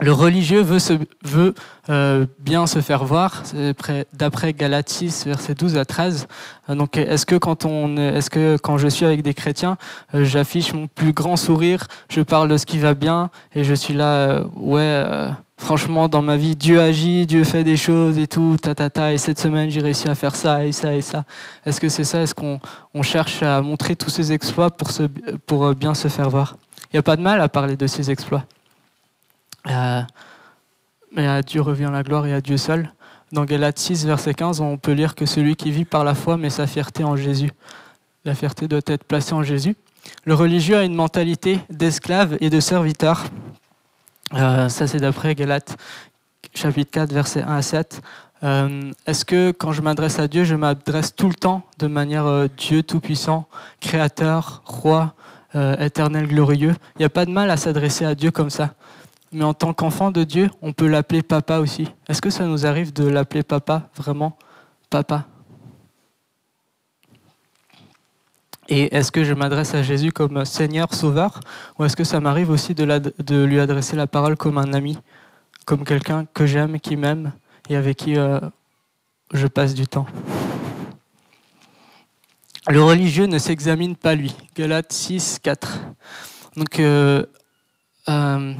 Le 0.00 0.12
religieux 0.12 0.62
veut, 0.62 1.54
euh, 1.90 2.26
bien 2.40 2.66
se 2.66 2.80
faire 2.80 3.04
voir, 3.04 3.42
d'après 4.12 4.52
Galates 4.52 4.88
6, 4.88 5.26
versets 5.26 5.54
12 5.54 5.76
à 5.76 5.84
13. 5.84 6.26
Euh, 6.70 6.74
donc, 6.74 6.96
est-ce 6.96 7.26
que 7.26 7.36
quand 8.56 8.78
je 8.78 8.88
suis 8.88 9.04
avec 9.04 9.22
des 9.22 9.34
chrétiens, 9.34 9.76
j'affiche 10.12 10.72
mon 10.72 10.86
plus 10.88 11.12
grand 11.12 11.36
sourire, 11.36 11.86
je 12.08 12.20
parle 12.20 12.48
de 12.48 12.56
ce 12.56 12.66
qui 12.66 12.78
va 12.78 12.94
bien, 12.94 13.30
et 13.54 13.64
je 13.64 13.74
suis 13.74 13.94
là, 13.94 14.42
ouais, 14.56 15.04
franchement, 15.62 16.08
dans 16.08 16.22
ma 16.22 16.36
vie, 16.36 16.56
Dieu 16.56 16.80
agit, 16.80 17.26
Dieu 17.26 17.44
fait 17.44 17.64
des 17.64 17.76
choses 17.76 18.18
et 18.18 18.26
tout, 18.26 18.56
ta 18.60 18.74
ta 18.74 18.90
ta, 18.90 19.12
et 19.12 19.18
cette 19.18 19.38
semaine, 19.38 19.70
j'ai 19.70 19.80
réussi 19.80 20.08
à 20.08 20.14
faire 20.14 20.34
ça 20.34 20.64
et 20.66 20.72
ça 20.72 20.94
et 20.94 21.00
ça. 21.00 21.24
Est-ce 21.64 21.80
que 21.80 21.88
c'est 21.88 22.04
ça? 22.04 22.20
Est-ce 22.20 22.34
qu'on 22.34 22.60
on 22.92 23.02
cherche 23.02 23.42
à 23.42 23.62
montrer 23.62 23.96
tous 23.96 24.10
ces 24.10 24.32
exploits 24.32 24.70
pour, 24.70 24.90
pour 25.46 25.74
bien 25.74 25.94
se 25.94 26.08
faire 26.08 26.28
voir? 26.28 26.56
Il 26.92 26.96
n'y 26.96 26.98
a 26.98 27.02
pas 27.02 27.16
de 27.16 27.22
mal 27.22 27.40
à 27.40 27.48
parler 27.48 27.76
de 27.76 27.86
ces 27.86 28.10
exploits. 28.10 28.44
mais 29.64 31.26
à 31.26 31.42
Dieu 31.42 31.62
revient 31.62 31.90
la 31.92 32.02
gloire 32.02 32.26
et 32.26 32.34
à 32.34 32.40
Dieu 32.40 32.56
seul. 32.56 32.92
Dans 33.32 33.44
Galates 33.46 33.78
6, 33.78 34.04
verset 34.04 34.34
15, 34.34 34.60
on 34.60 34.76
peut 34.76 34.92
lire 34.92 35.14
que 35.14 35.24
celui 35.24 35.56
qui 35.56 35.70
vit 35.70 35.86
par 35.86 36.04
la 36.04 36.14
foi 36.14 36.36
met 36.36 36.50
sa 36.50 36.66
fierté 36.66 37.02
en 37.02 37.16
Jésus. 37.16 37.50
La 38.24 38.34
fierté 38.34 38.68
doit 38.68 38.80
être 38.86 39.04
placée 39.04 39.32
en 39.32 39.42
Jésus. 39.42 39.74
Le 40.24 40.34
religieux 40.34 40.76
a 40.76 40.84
une 40.84 40.94
mentalité 40.94 41.60
d'esclave 41.70 42.36
et 42.40 42.50
de 42.50 42.60
serviteur. 42.60 43.24
Euh, 44.34 44.68
ça, 44.68 44.86
c'est 44.86 44.98
d'après 44.98 45.34
Galates 45.34 45.76
chapitre 46.54 46.90
4, 46.90 47.12
verset 47.12 47.42
1 47.42 47.56
à 47.56 47.62
7. 47.62 48.02
Euh, 48.44 48.90
est-ce 49.06 49.24
que 49.24 49.52
quand 49.52 49.72
je 49.72 49.82
m'adresse 49.82 50.18
à 50.18 50.28
Dieu, 50.28 50.44
je 50.44 50.54
m'adresse 50.54 51.14
tout 51.14 51.28
le 51.28 51.34
temps 51.34 51.62
de 51.78 51.86
manière 51.86 52.26
euh, 52.26 52.48
Dieu 52.56 52.82
Tout-Puissant, 52.82 53.46
Créateur, 53.80 54.62
Roi, 54.64 55.14
éternel, 55.78 56.26
glorieux? 56.28 56.74
Il 56.96 57.00
n'y 57.00 57.04
a 57.04 57.10
pas 57.10 57.26
de 57.26 57.30
mal 57.30 57.50
à 57.50 57.56
s'adresser 57.56 58.04
à 58.04 58.14
Dieu 58.14 58.30
comme 58.30 58.50
ça 58.50 58.74
mais 59.34 59.44
en 59.44 59.54
tant 59.54 59.72
qu'enfant 59.72 60.10
de 60.10 60.24
Dieu, 60.24 60.50
on 60.60 60.74
peut 60.74 60.86
l'appeler 60.86 61.22
papa 61.22 61.58
aussi. 61.58 61.88
Est-ce 62.06 62.20
que 62.20 62.28
ça 62.28 62.44
nous 62.44 62.66
arrive 62.66 62.92
de 62.92 63.08
l'appeler 63.08 63.42
papa, 63.42 63.88
vraiment? 63.96 64.36
Papa 64.90 65.24
Et 68.74 68.96
est-ce 68.96 69.12
que 69.12 69.22
je 69.22 69.34
m'adresse 69.34 69.74
à 69.74 69.82
Jésus 69.82 70.12
comme 70.12 70.46
Seigneur, 70.46 70.94
Sauveur, 70.94 71.40
ou 71.78 71.84
est-ce 71.84 71.94
que 71.94 72.04
ça 72.04 72.20
m'arrive 72.20 72.48
aussi 72.48 72.72
de, 72.72 73.44
lui 73.44 73.60
adresser 73.60 73.96
la 73.96 74.06
parole 74.06 74.34
comme 74.34 74.56
un 74.56 74.72
ami, 74.72 74.96
comme 75.66 75.84
quelqu'un 75.84 76.24
que 76.32 76.46
j'aime, 76.46 76.80
qui 76.80 76.96
m'aime 76.96 77.32
et 77.68 77.76
avec 77.76 77.98
qui 77.98 78.16
euh, 78.16 78.40
je 79.34 79.46
passe 79.46 79.74
du 79.74 79.86
temps? 79.86 80.06
Le 82.66 82.82
religieux 82.82 83.26
ne 83.26 83.36
s'examine 83.36 83.94
pas 83.94 84.14
lui. 84.14 84.34
Galates 84.56 84.94
6, 84.94 85.40
4. 85.42 85.80
Donc, 86.56 86.80
euh, 86.80 87.26
euh, 88.08 88.54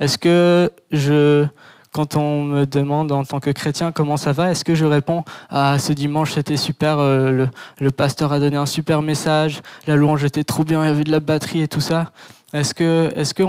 est-ce 0.00 0.18
que 0.18 0.70
je, 0.90 1.46
quand 1.92 2.16
on 2.16 2.44
me 2.44 2.64
demande 2.64 3.12
en 3.12 3.24
tant 3.24 3.38
que 3.38 3.50
chrétien 3.50 3.92
comment 3.92 4.16
ça 4.16 4.32
va, 4.32 4.50
est-ce 4.50 4.64
que 4.64 4.74
je 4.74 4.86
réponds 4.86 5.24
à 5.50 5.72
ah, 5.72 5.78
ce 5.78 5.92
dimanche 5.92 6.32
c'était 6.32 6.56
super, 6.56 6.98
euh, 6.98 7.46
le, 7.80 7.90
pasteur 7.90 8.32
a 8.32 8.40
donné 8.40 8.56
un 8.56 8.66
super 8.66 9.02
message, 9.02 9.60
la 9.86 9.96
louange 9.96 10.24
était 10.24 10.44
trop 10.44 10.64
bien, 10.64 10.82
il 10.82 10.88
y 10.88 10.90
avait 10.90 11.04
de 11.04 11.10
la 11.10 11.20
batterie 11.20 11.60
et 11.60 11.68
tout 11.68 11.80
ça. 11.80 12.10
Est-ce 12.54 12.74
que, 12.74 13.12
est-ce 13.14 13.34
que, 13.34 13.44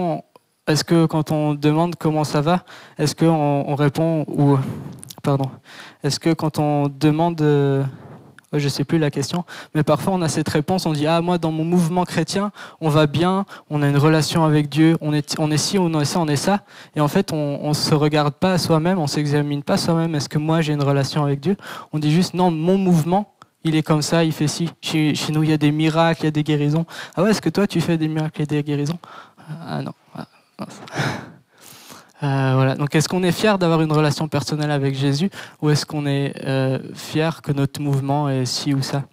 est-ce 0.68 0.84
que 0.84 1.06
quand 1.06 1.32
on 1.32 1.54
demande 1.54 1.96
comment 1.96 2.26
ça 2.26 2.42
va, 2.42 2.64
est-ce 2.98 3.16
qu'on 3.16 3.66
on 3.68 3.76
répond 3.76 4.26
ou, 4.28 4.58
pardon, 5.24 5.50
est-ce 6.04 6.20
que 6.20 6.34
quand 6.34 6.60
on 6.60 6.90
demande 6.90 7.42
euh, 8.54 8.60
je 8.60 8.68
sais 8.68 8.84
plus 8.84 8.98
la 8.98 9.12
question, 9.12 9.46
mais 9.76 9.84
parfois 9.84 10.14
on 10.14 10.22
a 10.22 10.30
cette 10.30 10.50
réponse, 10.50 10.86
on 10.86 10.94
dit 10.94 11.08
ah 11.08 11.22
moi 11.22 11.38
dans 11.38 11.52
mon 11.52 11.64
mouvement 11.64 12.04
chrétien 12.04 12.52
on 12.82 12.90
va 12.90 13.08
bien, 13.08 13.46
on 13.70 13.82
a 13.82 13.88
une 13.88 13.98
relation 13.98 14.44
avec 14.44 14.70
Dieu, 14.70 14.98
on 15.02 15.14
est 15.14 15.36
on 15.40 15.52
est 15.52 15.58
ci, 15.58 15.78
on 15.78 16.00
est 16.00 16.06
ça, 16.06 16.20
on 16.20 16.28
est 16.28 16.36
ça, 16.36 16.62
et 16.96 17.02
en 17.02 17.08
fait 17.08 17.32
on 17.34 17.70
ne 17.70 17.74
se 17.74 17.94
regarde 17.94 18.34
pas 18.34 18.58
soi-même, 18.58 19.00
on 19.00 19.08
s'examine 19.08 19.64
pas 19.64 19.78
soi-même. 19.78 20.16
Est-ce 20.16 20.30
que 20.30 20.38
moi 20.38 20.62
j'ai 20.62 20.74
une 20.74 20.84
relation 20.84 21.24
avec 21.24 21.40
Dieu? 21.40 21.56
On 21.92 22.00
dit 22.00 22.12
juste 22.12 22.34
non 22.34 22.52
mon 22.52 22.78
mouvement 22.78 23.34
il 23.64 23.76
est 23.76 23.84
comme 23.84 24.02
ça, 24.02 24.24
il 24.24 24.34
fait 24.34 24.48
ci. 24.48 24.70
Chez, 24.82 25.14
nous 25.30 25.44
il 25.44 25.50
y 25.50 25.54
a 25.54 25.58
des 25.58 25.72
miracles, 25.72 26.22
il 26.22 26.26
y 26.26 26.28
a 26.28 26.32
des 26.32 26.44
guérisons. 26.44 26.86
Ah 27.16 27.24
ouais 27.24 27.32
est-ce 27.32 27.42
que 27.42 27.50
toi 27.50 27.66
tu 27.68 27.82
fais 27.82 27.98
des 27.98 28.08
miracles 28.08 28.42
et 28.42 28.46
des 28.46 28.64
guérisons? 28.64 29.00
Ah 29.68 29.82
non. 29.82 29.94
Ah, 30.16 30.26
euh, 30.62 30.66
voilà. 32.24 32.76
Donc, 32.76 32.96
est-ce 32.96 33.10
qu'on 33.10 33.24
est 33.24 33.32
fier 33.32 33.58
d'avoir 33.58 33.82
une 33.82 33.92
relation 33.92 34.28
personnelle 34.28 34.72
avec 34.72 34.96
Jésus 34.96 35.30
ou 35.62 35.70
est-ce 35.70 35.86
qu'on 35.86 36.06
est, 36.06 36.34
euh, 36.46 36.80
fier 36.94 37.42
que 37.42 37.52
notre 37.52 37.82
mouvement 37.82 38.30
est 38.30 38.46
ci 38.46 38.74
ou 38.74 38.82
ça? 38.82 39.04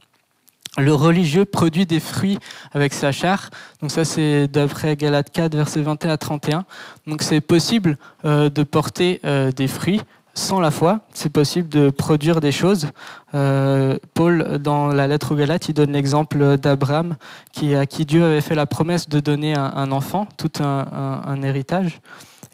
Le 0.79 0.95
religieux 0.95 1.45
produit 1.45 1.85
des 1.85 1.99
fruits 1.99 2.39
avec 2.73 2.95
sa 2.95 3.11
chair. 3.11 3.51
Donc 3.81 3.91
ça, 3.91 4.05
c'est 4.05 4.47
d'après 4.47 4.95
Galates 4.95 5.31
4, 5.33 5.57
versets 5.57 5.83
21 5.83 6.11
à 6.11 6.17
31. 6.17 6.65
Donc 7.09 7.23
c'est 7.23 7.41
possible 7.41 7.99
euh, 8.25 8.49
de 8.49 8.63
porter 8.63 9.21
des 9.57 9.67
fruits 9.67 10.01
sans 10.35 10.61
la 10.61 10.71
foi. 10.71 11.01
C'est 11.13 11.33
possible 11.33 11.69
de 11.69 11.91
produire 11.91 12.41
des 12.41 12.53
choses. 12.53 12.87
Paul, 13.33 14.59
dans 14.61 14.87
la 14.87 15.09
lettre 15.09 15.33
aux 15.33 15.37
Galates, 15.37 15.69
il 15.69 15.75
donne 15.75 15.91
l'exemple 15.91 16.57
d'Abraham, 16.57 17.17
à 17.75 17.87
qui 17.87 18.07
Dieu 18.07 18.25
avait 18.25 18.41
fait 18.41 18.55
la 18.55 18.67
promesse 18.67 19.09
de 19.09 19.19
donner 19.19 19.55
un, 19.57 19.91
enfant, 19.91 20.29
tout 20.37 20.53
un 20.63 21.43
héritage. 21.43 22.01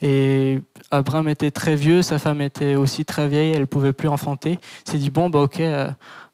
Et 0.03 0.61
Abraham 0.91 1.29
était 1.29 1.51
très 1.51 1.75
vieux, 1.75 2.03
sa 2.03 2.19
femme 2.19 2.41
était 2.41 2.75
aussi 2.75 3.05
très 3.05 3.29
vieille, 3.29 3.53
elle 3.53 3.61
ne 3.61 3.65
pouvait 3.65 3.93
plus 3.93 4.09
enfanter. 4.09 4.59
Il 4.87 4.91
s'est 4.91 4.99
dit 4.99 5.11
bon, 5.11 5.31
bah, 5.31 5.41
ok, 5.41 5.61
euh, 5.61 5.91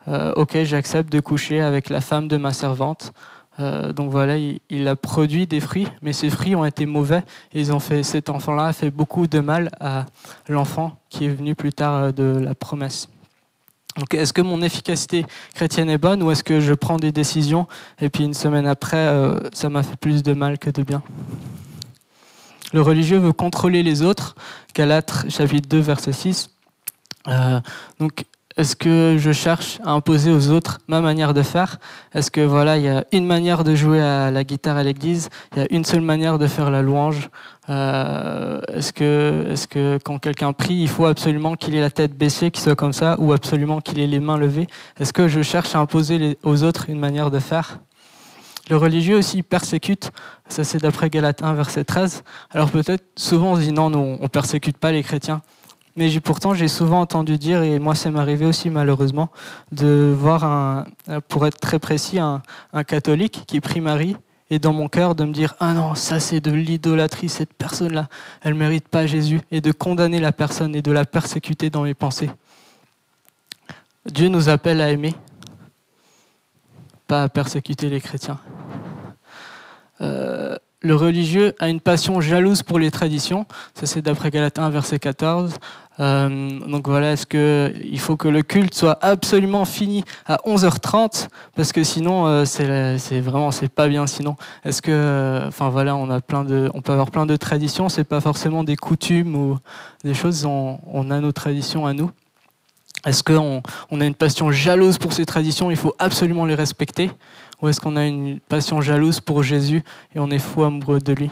euh, 0.08 0.32
ok, 0.36 0.64
j'accepte 0.64 1.12
de 1.12 1.20
coucher 1.20 1.60
avec 1.60 1.88
la 1.88 2.00
femme 2.00 2.28
de 2.28 2.36
ma 2.36 2.52
servante. 2.52 3.12
Euh, 3.60 3.92
donc 3.92 4.10
voilà, 4.10 4.36
il, 4.36 4.88
a 4.88 4.96
produit 4.96 5.46
des 5.46 5.60
fruits, 5.60 5.86
mais 6.00 6.12
ces 6.12 6.30
fruits 6.30 6.56
ont 6.56 6.64
été 6.64 6.86
mauvais. 6.86 7.22
Ils 7.52 7.72
ont 7.72 7.80
fait, 7.80 8.02
cet 8.02 8.30
enfant-là 8.30 8.66
a 8.66 8.72
fait 8.72 8.90
beaucoup 8.90 9.26
de 9.26 9.40
mal 9.40 9.70
à 9.78 10.06
l'enfant 10.48 10.96
qui 11.08 11.26
est 11.26 11.28
venu 11.28 11.54
plus 11.54 11.72
tard 11.72 12.12
de 12.12 12.38
la 12.38 12.54
promesse. 12.54 13.08
Donc, 13.98 14.14
est-ce 14.14 14.32
que 14.32 14.40
mon 14.40 14.62
efficacité 14.62 15.26
chrétienne 15.54 15.90
est 15.90 15.98
bonne 15.98 16.22
ou 16.22 16.30
est-ce 16.30 16.42
que 16.42 16.60
je 16.60 16.72
prends 16.72 16.96
des 16.96 17.12
décisions 17.12 17.68
et 18.00 18.08
puis 18.08 18.24
une 18.24 18.32
semaine 18.32 18.66
après, 18.66 19.06
ça 19.52 19.68
m'a 19.68 19.82
fait 19.82 19.96
plus 19.96 20.22
de 20.22 20.32
mal 20.32 20.58
que 20.58 20.70
de 20.70 20.82
bien? 20.82 21.02
Le 22.72 22.82
religieux 22.82 23.18
veut 23.18 23.32
contrôler 23.32 23.82
les 23.82 24.02
autres. 24.02 24.34
Galates 24.74 25.26
chapitre 25.28 25.68
2 25.68 25.78
verset 25.78 26.12
6. 26.12 26.50
Euh, 27.28 27.60
donc 28.00 28.24
est-ce 28.56 28.76
que 28.76 29.16
je 29.18 29.32
cherche 29.32 29.78
à 29.82 29.92
imposer 29.92 30.30
aux 30.30 30.50
autres 30.50 30.80
ma 30.86 31.00
manière 31.00 31.32
de 31.32 31.42
faire? 31.42 31.78
Est-ce 32.14 32.30
que 32.30 32.42
voilà, 32.42 32.76
il 32.76 32.84
y 32.84 32.88
a 32.88 33.04
une 33.12 33.26
manière 33.26 33.64
de 33.64 33.74
jouer 33.74 34.00
à 34.00 34.30
la 34.30 34.44
guitare 34.44 34.76
à 34.76 34.82
l'église, 34.82 35.30
il 35.52 35.58
y 35.60 35.62
a 35.62 35.66
une 35.70 35.84
seule 35.84 36.02
manière 36.02 36.38
de 36.38 36.46
faire 36.46 36.70
la 36.70 36.82
louange? 36.82 37.30
Euh, 37.70 38.60
Est-ce 38.68 38.92
que, 38.92 39.46
est-ce 39.50 39.66
que 39.66 39.98
quand 40.04 40.18
quelqu'un 40.18 40.52
prie, 40.52 40.74
il 40.74 40.88
faut 40.88 41.06
absolument 41.06 41.54
qu'il 41.54 41.74
ait 41.74 41.80
la 41.80 41.90
tête 41.90 42.16
baissée, 42.16 42.50
qu'il 42.50 42.62
soit 42.62 42.76
comme 42.76 42.92
ça, 42.92 43.16
ou 43.18 43.32
absolument 43.32 43.80
qu'il 43.80 43.98
ait 44.00 44.06
les 44.06 44.20
mains 44.20 44.36
levées? 44.36 44.66
Est-ce 45.00 45.12
que 45.14 45.28
je 45.28 45.40
cherche 45.40 45.74
à 45.74 45.78
imposer 45.78 46.36
aux 46.42 46.62
autres 46.62 46.90
une 46.90 46.98
manière 46.98 47.30
de 47.30 47.38
faire? 47.38 47.78
Le 48.72 48.78
religieux 48.78 49.18
aussi 49.18 49.42
persécute, 49.42 50.12
ça 50.48 50.64
c'est 50.64 50.78
d'après 50.78 51.10
Galates 51.10 51.42
1, 51.42 51.52
verset 51.52 51.84
13. 51.84 52.24
Alors 52.52 52.70
peut-être 52.70 53.04
souvent 53.16 53.52
on 53.52 53.56
se 53.56 53.60
dit 53.60 53.72
non, 53.72 53.90
non, 53.90 54.16
on 54.18 54.28
persécute 54.28 54.78
pas 54.78 54.92
les 54.92 55.02
chrétiens. 55.02 55.42
Mais 55.94 56.08
pourtant 56.20 56.54
j'ai 56.54 56.68
souvent 56.68 57.02
entendu 57.02 57.36
dire, 57.36 57.62
et 57.62 57.78
moi 57.78 57.94
ça 57.94 58.10
m'est 58.10 58.18
arrivé 58.18 58.46
aussi 58.46 58.70
malheureusement, 58.70 59.28
de 59.72 60.16
voir, 60.18 60.44
un, 60.44 60.86
pour 61.28 61.46
être 61.46 61.60
très 61.60 61.78
précis, 61.78 62.18
un, 62.18 62.40
catholique 62.84 63.44
qui 63.46 63.60
prie 63.60 63.82
Marie, 63.82 64.16
et 64.48 64.58
dans 64.58 64.72
mon 64.72 64.88
cœur 64.88 65.14
de 65.14 65.24
me 65.26 65.34
dire 65.34 65.54
ah 65.60 65.74
non 65.74 65.94
ça 65.94 66.18
c'est 66.18 66.40
de 66.40 66.50
l'idolâtrie 66.50 67.28
cette 67.28 67.52
personne 67.52 67.92
là 67.92 68.08
elle 68.42 68.54
mérite 68.54 68.88
pas 68.88 69.06
Jésus 69.06 69.40
et 69.50 69.60
de 69.60 69.72
condamner 69.72 70.18
la 70.18 70.32
personne 70.32 70.74
et 70.74 70.82
de 70.82 70.92
la 70.92 71.04
persécuter 71.04 71.70
dans 71.70 71.82
mes 71.82 71.94
pensées 71.94 72.30
Dieu 74.04 74.28
nous 74.28 74.48
appelle 74.50 74.80
à 74.80 74.90
aimer 74.90 75.14
pas 77.12 77.24
à 77.24 77.28
persécuter 77.28 77.90
les 77.90 78.00
chrétiens. 78.00 78.40
Euh, 80.00 80.56
le 80.80 80.96
religieux 80.96 81.54
a 81.60 81.68
une 81.68 81.80
passion 81.80 82.20
jalouse 82.20 82.62
pour 82.62 82.78
les 82.78 82.90
traditions. 82.90 83.46
Ça, 83.74 83.86
c'est 83.86 84.02
d'après 84.02 84.30
Galatin, 84.30 84.68
verset 84.70 84.98
14. 84.98 85.54
Euh, 86.00 86.58
donc 86.66 86.88
voilà, 86.88 87.12
est-ce 87.12 87.26
que 87.26 87.72
il 87.84 88.00
faut 88.00 88.16
que 88.16 88.28
le 88.28 88.42
culte 88.42 88.74
soit 88.74 88.98
absolument 89.02 89.64
fini 89.64 90.04
à 90.26 90.36
11h30 90.46 91.28
parce 91.54 91.72
que 91.72 91.84
sinon 91.84 92.26
euh, 92.26 92.44
c'est 92.46 93.20
vraiment 93.20 93.50
c'est 93.50 93.68
pas 93.68 93.88
bien 93.88 94.06
sinon. 94.06 94.36
Est-ce 94.64 94.80
que 94.80 95.42
enfin 95.46 95.68
voilà, 95.68 95.94
on 95.94 96.08
a 96.08 96.20
plein 96.20 96.44
de 96.44 96.70
on 96.72 96.80
peut 96.80 96.92
avoir 96.92 97.10
plein 97.10 97.26
de 97.26 97.36
traditions, 97.36 97.90
c'est 97.90 98.04
pas 98.04 98.22
forcément 98.22 98.64
des 98.64 98.76
coutumes 98.76 99.36
ou 99.36 99.58
des 100.02 100.14
choses 100.14 100.46
on, 100.46 101.10
a 101.10 101.20
nos 101.20 101.32
traditions 101.32 101.86
à 101.86 101.92
nous. 101.92 102.10
Est-ce 103.04 103.22
qu'on 103.22 103.62
on 103.90 104.00
a 104.00 104.06
une 104.06 104.14
passion 104.14 104.50
jalouse 104.50 104.96
pour 104.96 105.12
ces 105.12 105.26
traditions, 105.26 105.70
il 105.70 105.76
faut 105.76 105.94
absolument 105.98 106.46
les 106.46 106.54
respecter 106.54 107.10
Ou 107.62 107.68
est-ce 107.68 107.80
qu'on 107.80 107.96
a 107.96 108.04
une 108.04 108.40
passion 108.40 108.80
jalouse 108.80 109.20
pour 109.20 109.44
Jésus 109.44 109.84
et 110.14 110.18
on 110.18 110.30
est 110.30 110.40
fou 110.40 110.64
amoureux 110.64 110.98
de 110.98 111.12
lui 111.12 111.30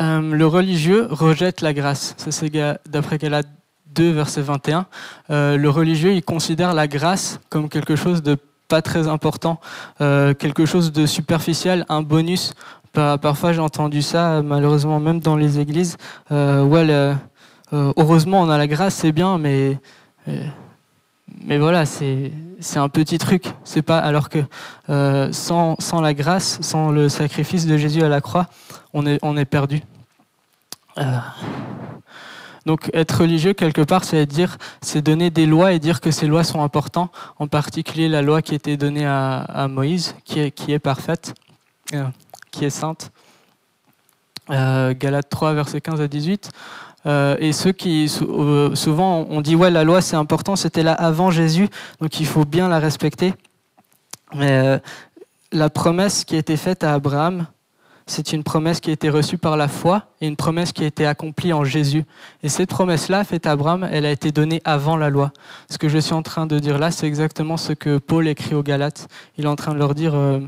euh, 0.00 0.20
Le 0.20 0.46
religieux 0.46 1.06
rejette 1.08 1.60
la 1.60 1.72
grâce. 1.72 2.14
Ça, 2.18 2.32
c'est 2.32 2.50
d'après 2.86 3.18
Galates 3.18 3.48
2, 3.94 4.10
verset 4.10 4.42
21. 4.42 4.86
Euh, 5.30 5.56
le 5.56 5.70
religieux, 5.70 6.12
il 6.14 6.22
considère 6.22 6.74
la 6.74 6.88
grâce 6.88 7.40
comme 7.48 7.68
quelque 7.68 7.94
chose 7.94 8.22
de 8.22 8.36
pas 8.68 8.82
très 8.82 9.06
important, 9.06 9.60
euh, 10.00 10.34
quelque 10.34 10.66
chose 10.66 10.90
de 10.90 11.06
superficiel, 11.06 11.86
un 11.88 12.02
bonus. 12.02 12.54
Parfois, 12.92 13.52
j'ai 13.52 13.60
entendu 13.60 14.00
ça, 14.00 14.40
malheureusement, 14.42 14.98
même 15.00 15.20
dans 15.20 15.36
les 15.36 15.60
églises, 15.60 15.98
euh, 16.32 17.14
heureusement, 17.72 18.40
on 18.40 18.48
a 18.48 18.56
la 18.56 18.66
grâce, 18.66 18.94
c'est 18.94 19.12
bien, 19.12 19.36
mais 19.36 19.78
mais 21.44 21.58
voilà, 21.58 21.86
c'est 21.86 22.32
un 22.76 22.88
petit 22.88 23.18
truc. 23.18 23.46
C'est 23.64 23.82
pas 23.82 23.98
alors 23.98 24.28
que 24.28 24.38
euh, 24.88 25.32
sans, 25.32 25.76
sans 25.78 26.00
la 26.00 26.14
grâce, 26.14 26.60
sans 26.62 26.90
le 26.90 27.08
sacrifice 27.08 27.66
de 27.66 27.76
Jésus 27.76 28.02
à 28.02 28.08
la 28.08 28.20
croix, 28.20 28.46
on 28.92 29.06
est 29.06 29.18
on 29.22 29.36
est 29.36 29.44
perdu. 29.44 29.82
donc 32.64 32.90
être 32.94 33.20
religieux 33.20 33.52
quelque 33.52 33.82
part, 33.82 34.04
c'est 34.04 34.24
dire, 34.26 34.56
c'est 34.80 35.02
donner 35.02 35.30
des 35.30 35.46
lois 35.46 35.72
et 35.72 35.78
dire 35.78 36.00
que 36.00 36.10
ces 36.10 36.26
lois 36.26 36.44
sont 36.44 36.62
importantes. 36.62 37.12
En 37.38 37.48
particulier 37.48 38.08
la 38.08 38.22
loi 38.22 38.42
qui 38.42 38.54
été 38.54 38.76
donnée 38.76 39.06
à, 39.06 39.38
à 39.38 39.68
Moïse, 39.68 40.14
qui 40.24 40.40
est 40.40 40.50
qui 40.52 40.72
est 40.72 40.78
parfaite, 40.78 41.34
qui 42.50 42.64
est 42.64 42.70
sainte. 42.70 43.10
Euh, 44.50 44.94
Galates 44.96 45.28
3, 45.28 45.54
versets 45.54 45.80
15 45.80 46.00
à 46.00 46.08
18. 46.08 46.50
Euh, 47.06 47.36
et 47.38 47.52
ceux 47.52 47.72
qui 47.72 48.10
euh, 48.22 48.74
souvent 48.74 49.26
on 49.30 49.40
dit 49.40 49.54
ouais 49.54 49.70
la 49.70 49.84
loi 49.84 50.00
c'est 50.00 50.16
important, 50.16 50.56
c'était 50.56 50.82
là 50.82 50.92
avant 50.92 51.30
Jésus, 51.30 51.68
donc 52.00 52.18
il 52.20 52.26
faut 52.26 52.44
bien 52.44 52.68
la 52.68 52.78
respecter. 52.78 53.34
Mais 54.34 54.80
la 55.52 55.70
promesse 55.70 56.24
qui 56.24 56.34
a 56.34 56.38
été 56.38 56.56
faite 56.56 56.82
à 56.82 56.94
Abraham, 56.94 57.46
c'est 58.08 58.32
une 58.32 58.44
promesse 58.44 58.80
qui 58.80 58.90
a 58.90 58.92
été 58.92 59.10
reçue 59.10 59.36
par 59.36 59.56
la 59.56 59.66
foi 59.66 60.04
et 60.20 60.28
une 60.28 60.36
promesse 60.36 60.72
qui 60.72 60.84
a 60.84 60.86
été 60.86 61.06
accomplie 61.06 61.52
en 61.52 61.64
Jésus. 61.64 62.04
Et 62.44 62.48
cette 62.48 62.70
promesse-là, 62.70 63.24
faite 63.24 63.46
à 63.46 63.50
Abraham, 63.50 63.86
elle 63.90 64.06
a 64.06 64.12
été 64.12 64.30
donnée 64.30 64.62
avant 64.64 64.96
la 64.96 65.10
loi. 65.10 65.32
Ce 65.68 65.76
que 65.76 65.88
je 65.88 65.98
suis 65.98 66.14
en 66.14 66.22
train 66.22 66.46
de 66.46 66.58
dire 66.60 66.78
là, 66.78 66.92
c'est 66.92 67.08
exactement 67.08 67.56
ce 67.56 67.72
que 67.72 67.98
Paul 67.98 68.28
écrit 68.28 68.54
aux 68.54 68.62
Galates. 68.62 69.08
Il 69.38 69.44
est 69.44 69.48
en 69.48 69.56
train 69.56 69.74
de 69.74 69.78
leur 69.78 69.96
dire, 69.96 70.14
euh, 70.14 70.38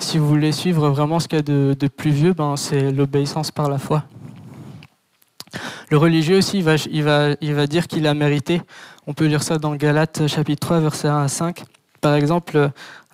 si 0.00 0.18
vous 0.18 0.26
voulez 0.26 0.50
suivre 0.50 0.88
vraiment 0.88 1.20
ce 1.20 1.28
qu'il 1.28 1.38
y 1.38 1.40
a 1.40 1.42
de, 1.42 1.88
plus 1.88 2.10
vieux, 2.10 2.32
ben, 2.32 2.56
c'est 2.56 2.90
l'obéissance 2.90 3.52
par 3.52 3.70
la 3.70 3.78
foi. 3.78 4.02
Le 5.90 5.96
religieux 5.96 6.38
aussi, 6.38 6.58
il 6.58 7.02
va, 7.02 7.66
dire 7.66 7.86
qu'il 7.86 8.06
a 8.06 8.14
mérité. 8.14 8.62
On 9.06 9.14
peut 9.14 9.26
lire 9.26 9.42
ça 9.42 9.58
dans 9.58 9.74
Galates 9.74 10.26
chapitre 10.26 10.60
3, 10.60 10.80
verset 10.80 11.08
1 11.08 11.22
à 11.22 11.28
5. 11.28 11.64
Par 12.00 12.14
exemple, 12.14 12.70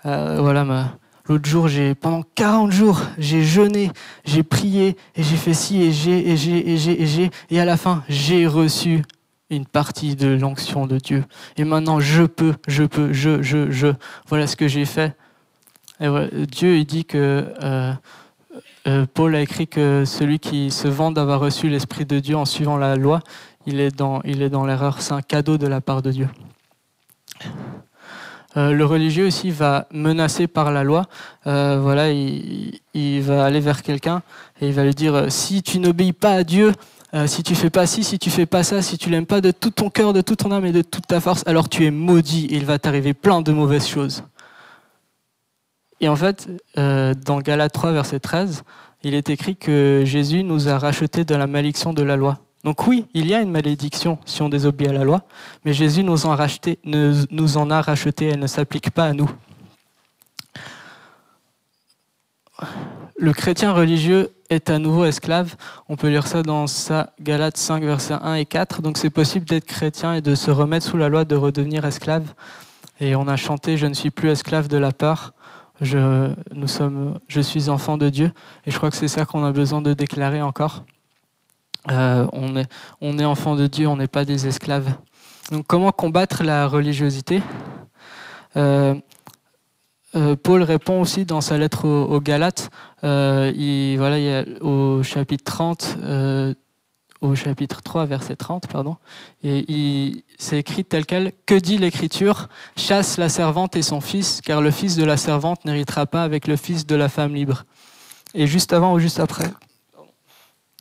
euh, 0.07 0.38
voilà, 0.40 0.64
ma, 0.64 0.92
L'autre 1.31 1.48
jour, 1.48 1.68
j'ai 1.68 1.94
pendant 1.94 2.24
40 2.35 2.72
jours, 2.72 3.03
j'ai 3.16 3.44
jeûné, 3.44 3.92
j'ai 4.24 4.42
prié 4.42 4.96
et 5.14 5.22
j'ai 5.22 5.37
fait 5.37 5.55
ci 5.55 5.81
et 5.81 5.92
j'ai 5.92 6.29
et 6.29 6.37
j'ai 6.37 6.72
et 6.72 6.76
j'ai 6.76 7.03
et 7.03 7.07
j'ai 7.07 7.31
et 7.50 7.61
à 7.61 7.64
la 7.64 7.76
fin, 7.76 8.03
j'ai 8.09 8.48
reçu 8.48 9.03
une 9.48 9.64
partie 9.64 10.16
de 10.16 10.26
l'onction 10.26 10.88
de 10.88 10.98
Dieu. 10.98 11.24
Et 11.57 11.62
maintenant, 11.62 12.00
je 12.00 12.24
peux, 12.24 12.55
je 12.66 12.83
peux, 12.83 13.12
je, 13.12 13.42
je, 13.42 13.70
je. 13.70 13.88
Voilà 14.26 14.48
ce 14.48 14.57
que 14.57 14.66
j'ai 14.66 14.85
fait. 14.85 15.16
Et 16.00 16.09
Dieu, 16.46 16.79
il 16.79 16.85
dit 16.85 17.05
que 17.05 17.53
euh, 17.62 17.92
euh, 18.86 19.06
Paul 19.12 19.34
a 19.34 19.40
écrit 19.40 19.66
que 19.68 20.04
celui 20.06 20.38
qui 20.38 20.70
se 20.70 20.88
vante 20.88 21.14
d'avoir 21.14 21.40
reçu 21.40 21.68
l'esprit 21.68 22.06
de 22.06 22.18
Dieu 22.18 22.36
en 22.36 22.44
suivant 22.44 22.76
la 22.76 22.96
loi, 22.96 23.20
il 23.66 23.80
est 23.80 23.94
dans, 23.94 24.22
l'erreur. 24.24 25.02
C'est 25.02 25.12
un 25.12 25.22
cadeau 25.22 25.58
de 25.58 25.66
la 25.66 25.80
part 25.80 26.02
de 26.02 26.10
Dieu. 26.10 26.28
Euh, 28.56 28.72
le 28.72 28.84
religieux 28.84 29.26
aussi 29.26 29.50
va 29.50 29.86
menacer 29.92 30.46
par 30.46 30.72
la 30.72 30.82
loi. 30.82 31.06
Euh, 31.46 31.78
voilà, 31.80 32.10
il, 32.10 33.22
va 33.22 33.44
aller 33.44 33.60
vers 33.60 33.82
quelqu'un 33.82 34.22
et 34.60 34.68
il 34.68 34.72
va 34.72 34.84
lui 34.84 34.94
dire 34.94 35.26
si 35.28 35.62
tu 35.62 35.78
n'obéis 35.78 36.12
pas 36.12 36.32
à 36.32 36.44
Dieu, 36.44 36.72
si 37.26 37.42
tu 37.42 37.56
fais 37.56 37.70
pas 37.70 37.86
ci, 37.86 38.04
si 38.04 38.18
tu 38.18 38.30
fais 38.30 38.46
pas 38.46 38.62
ça, 38.62 38.82
si 38.82 38.96
tu 38.96 39.10
l'aimes 39.10 39.26
pas 39.26 39.40
de 39.40 39.50
tout 39.50 39.70
ton 39.70 39.90
cœur, 39.90 40.12
de 40.12 40.20
toute 40.20 40.38
ton 40.38 40.52
âme 40.52 40.64
et 40.64 40.72
de 40.72 40.82
toute 40.82 41.06
ta 41.06 41.20
force, 41.20 41.42
alors 41.46 41.68
tu 41.68 41.84
es 41.84 41.90
maudit 41.90 42.46
et 42.46 42.56
il 42.56 42.64
va 42.64 42.78
t'arriver 42.78 43.14
plein 43.14 43.42
de 43.42 43.52
mauvaises 43.52 43.88
choses. 43.88 44.22
Et 46.00 46.08
en 46.08 46.16
fait, 46.16 46.48
dans 46.76 47.40
Galates 47.40 47.72
3, 47.72 47.92
verset 47.92 48.20
13, 48.20 48.64
il 49.02 49.14
est 49.14 49.30
écrit 49.30 49.56
que 49.56 50.02
Jésus 50.04 50.44
nous 50.44 50.68
a 50.68 50.78
rachetés 50.78 51.24
de 51.24 51.34
la 51.34 51.46
malédiction 51.46 51.92
de 51.92 52.02
la 52.02 52.16
loi. 52.16 52.38
Donc 52.64 52.86
oui, 52.86 53.06
il 53.14 53.26
y 53.26 53.34
a 53.34 53.40
une 53.40 53.50
malédiction 53.50 54.18
si 54.26 54.42
on 54.42 54.50
désobéit 54.50 54.90
à 54.90 54.92
la 54.92 55.04
loi, 55.04 55.22
mais 55.64 55.72
Jésus 55.72 56.04
nous 56.04 56.26
en, 56.26 56.36
nous 57.30 57.56
en 57.56 57.70
a 57.70 57.80
racheté, 57.80 58.26
elle 58.26 58.38
ne 58.38 58.46
s'applique 58.46 58.90
pas 58.90 59.06
à 59.06 59.12
nous. 59.14 59.30
Le 63.16 63.32
chrétien 63.32 63.72
religieux 63.72 64.30
est 64.50 64.68
à 64.68 64.78
nouveau 64.78 65.06
esclave. 65.06 65.56
On 65.88 65.96
peut 65.96 66.08
lire 66.08 66.26
ça 66.26 66.42
dans 66.42 66.66
sa 66.66 67.14
Galates 67.20 67.56
5, 67.56 67.82
versets 67.82 68.14
1 68.14 68.34
et 68.34 68.44
4. 68.44 68.82
Donc 68.82 68.98
c'est 68.98 69.10
possible 69.10 69.46
d'être 69.46 69.66
chrétien 69.66 70.14
et 70.14 70.20
de 70.20 70.34
se 70.34 70.50
remettre 70.50 70.86
sous 70.86 70.98
la 70.98 71.08
loi, 71.08 71.24
de 71.24 71.36
redevenir 71.36 71.86
esclave. 71.86 72.34
Et 72.98 73.14
on 73.16 73.28
a 73.28 73.36
chanté 73.36 73.78
Je 73.78 73.86
ne 73.86 73.94
suis 73.94 74.10
plus 74.10 74.28
esclave 74.28 74.68
de 74.68 74.76
la 74.76 74.92
peur. 74.92 75.32
Je, 75.80 76.34
nous 76.54 76.68
sommes, 76.68 77.18
je 77.26 77.40
suis 77.40 77.70
enfant 77.70 77.96
de 77.96 78.08
Dieu. 78.08 78.32
Et 78.66 78.70
je 78.70 78.76
crois 78.76 78.90
que 78.90 78.96
c'est 78.96 79.08
ça 79.08 79.24
qu'on 79.24 79.44
a 79.44 79.52
besoin 79.52 79.80
de 79.80 79.94
déclarer 79.94 80.42
encore. 80.42 80.84
Euh, 81.90 82.26
on, 82.32 82.56
est, 82.56 82.68
on 83.00 83.18
est 83.18 83.24
enfant 83.24 83.56
de 83.56 83.66
Dieu, 83.66 83.86
on 83.88 83.96
n'est 83.96 84.08
pas 84.08 84.24
des 84.24 84.46
esclaves. 84.46 84.92
Donc 85.50 85.66
comment 85.66 85.90
combattre 85.92 86.42
la 86.44 86.66
religiosité? 86.66 87.42
Euh, 88.56 88.94
euh, 90.14 90.36
Paul 90.36 90.62
répond 90.62 91.00
aussi 91.00 91.24
dans 91.24 91.40
sa 91.40 91.56
lettre 91.56 91.88
aux, 91.88 92.20
Galates, 92.20 92.70
il, 93.02 93.96
voilà, 93.96 94.18
il 94.18 94.58
au 94.60 95.02
chapitre 95.02 95.44
30, 95.44 95.96
au 97.20 97.35
chapitre 97.35 97.83
3, 97.83 98.06
verset 98.06 98.37
30, 98.37 98.66
pardon, 98.66 98.96
et 99.44 100.24
c'est 100.38 100.59
écrit 100.59 100.85
tel 100.85 101.04
quel 101.04 101.33
Que 101.46 101.54
dit 101.54 101.78
l'Écriture? 101.78 102.48
Chasse 102.76 103.18
la 103.18 103.28
servante 103.28 103.76
et 103.76 103.83
son 103.83 104.00
fils, 104.00 104.40
car 104.40 104.62
le 104.62 104.70
fils 104.70 104.96
de 104.96 105.04
la 105.04 105.16
servante 105.16 105.64
n'héritera 105.64 106.06
pas 106.06 106.22
avec 106.22 106.46
le 106.46 106.56
fils 106.56 106.87
de 106.87 106.96
la 106.96 107.09
femme 107.09 107.35
libre. 107.35 107.64
Et 108.35 108.46
juste 108.46 108.72
avant 108.72 108.94
ou 108.94 108.98
juste 108.98 109.20
après? 109.20 109.50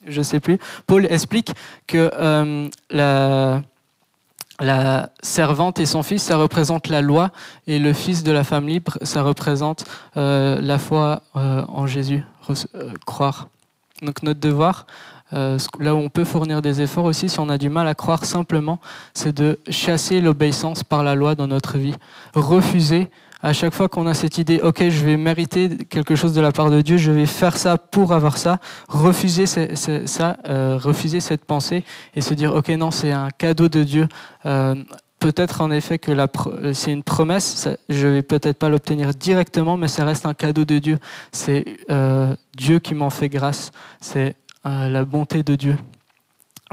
Je 0.07 0.19
ne 0.19 0.23
sais 0.23 0.39
plus, 0.39 0.59
Paul 0.87 1.05
explique 1.09 1.51
que 1.85 2.09
euh, 2.13 2.69
la, 2.89 3.61
la 4.59 5.09
servante 5.21 5.79
et 5.79 5.85
son 5.85 6.03
fils, 6.03 6.23
ça 6.23 6.37
représente 6.37 6.87
la 6.87 7.01
loi, 7.01 7.31
et 7.67 7.79
le 7.79 7.93
fils 7.93 8.23
de 8.23 8.31
la 8.31 8.43
femme 8.43 8.67
libre, 8.67 8.97
ça 9.01 9.23
représente 9.23 9.85
euh, 10.17 10.59
la 10.61 10.77
foi 10.79 11.21
euh, 11.35 11.63
en 11.67 11.87
Jésus, 11.87 12.23
croire. 13.05 13.49
Donc 14.01 14.23
notre 14.23 14.39
devoir, 14.39 14.85
là 15.31 15.95
où 15.95 15.97
on 15.97 16.09
peut 16.09 16.25
fournir 16.25 16.61
des 16.61 16.81
efforts 16.81 17.05
aussi, 17.05 17.29
si 17.29 17.39
on 17.39 17.49
a 17.49 17.57
du 17.57 17.69
mal 17.69 17.87
à 17.87 17.95
croire 17.95 18.25
simplement, 18.25 18.79
c'est 19.13 19.35
de 19.35 19.59
chasser 19.69 20.21
l'obéissance 20.21 20.83
par 20.83 21.03
la 21.03 21.15
loi 21.15 21.35
dans 21.35 21.47
notre 21.47 21.77
vie, 21.77 21.95
refuser 22.33 23.09
à 23.41 23.53
chaque 23.53 23.73
fois 23.73 23.87
qu'on 23.87 24.05
a 24.05 24.13
cette 24.13 24.37
idée, 24.37 24.59
ok, 24.61 24.89
je 24.89 25.05
vais 25.05 25.17
mériter 25.17 25.69
quelque 25.89 26.15
chose 26.15 26.33
de 26.33 26.41
la 26.41 26.51
part 26.51 26.69
de 26.69 26.81
Dieu, 26.81 26.97
je 26.97 27.11
vais 27.11 27.25
faire 27.25 27.55
ça 27.57 27.77
pour 27.77 28.11
avoir 28.11 28.37
ça, 28.37 28.59
refuser 28.89 29.45
ça, 29.45 30.37
euh, 30.47 30.77
refuser 30.77 31.19
cette 31.21 31.45
pensée 31.45 31.85
et 32.15 32.21
se 32.21 32.33
dire, 32.33 32.53
ok, 32.53 32.69
non, 32.69 32.91
c'est 32.91 33.11
un 33.11 33.29
cadeau 33.29 33.69
de 33.69 33.83
Dieu. 33.83 34.07
Euh, 34.45 34.75
peut-être 35.19 35.61
en 35.61 35.71
effet 35.71 35.99
que 35.99 36.11
c'est 36.73 36.91
une 36.91 37.03
promesse, 37.03 37.69
je 37.87 38.07
vais 38.07 38.21
peut-être 38.21 38.57
pas 38.57 38.69
l'obtenir 38.69 39.13
directement, 39.13 39.77
mais 39.77 39.87
ça 39.87 40.05
reste 40.05 40.25
un 40.25 40.33
cadeau 40.33 40.65
de 40.65 40.79
Dieu. 40.79 40.97
C'est 41.31 41.65
euh, 41.89 42.35
Dieu 42.57 42.79
qui 42.79 42.93
m'en 42.93 43.09
fait 43.09 43.29
grâce, 43.29 43.71
c'est 44.01 44.35
la 44.63 45.05
bonté 45.05 45.43
de 45.43 45.55
Dieu. 45.55 45.77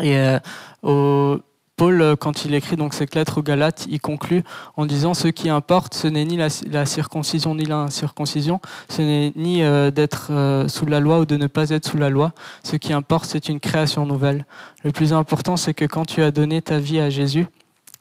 Et 0.03 0.37
au 0.83 1.39
Paul, 1.77 2.01
euh, 2.01 2.17
quand 2.17 2.47
il 2.47 2.55
écrit 2.55 2.77
donc 2.77 2.95
cette 2.95 3.15
lettre 3.15 3.39
aux 3.39 3.43
Galates, 3.43 3.87
il 3.91 4.01
conclut 4.01 4.43
en 4.79 4.87
disant 4.87 5.13
ce 5.13 5.29
qui 5.29 5.51
importe, 5.51 5.93
ce 5.93 6.09
n'est 6.09 6.25
ni 6.25 6.39
la, 6.39 6.87
circoncision 6.87 7.55
ni 7.55 7.67
l'incirconcision, 7.67 8.61
ce 8.89 9.03
n'est 9.03 9.33
ni 9.37 9.63
euh, 9.63 9.91
d'être 9.91 10.29
euh, 10.31 10.69
sous 10.69 10.87
la 10.87 11.01
loi 11.01 11.21
ou 11.21 11.27
de 11.27 11.37
ne 11.37 11.47
pas 11.47 11.69
être 11.69 11.87
sous 11.87 11.99
la 11.99 12.09
loi. 12.09 12.33
Ce 12.65 12.77
qui 12.77 12.95
importe, 12.95 13.27
c'est 13.27 13.51
une 13.51 13.61
création 13.61 14.07
nouvelle. 14.07 14.47
Le 14.85 14.91
plus 14.91 15.13
important, 15.13 15.59
c'est 15.59 15.75
que 15.75 15.85
quand 15.85 16.07
tu 16.07 16.23
as 16.23 16.31
donné 16.31 16.63
ta 16.63 16.79
vie 16.79 16.99
à 16.99 17.11
Jésus, 17.11 17.47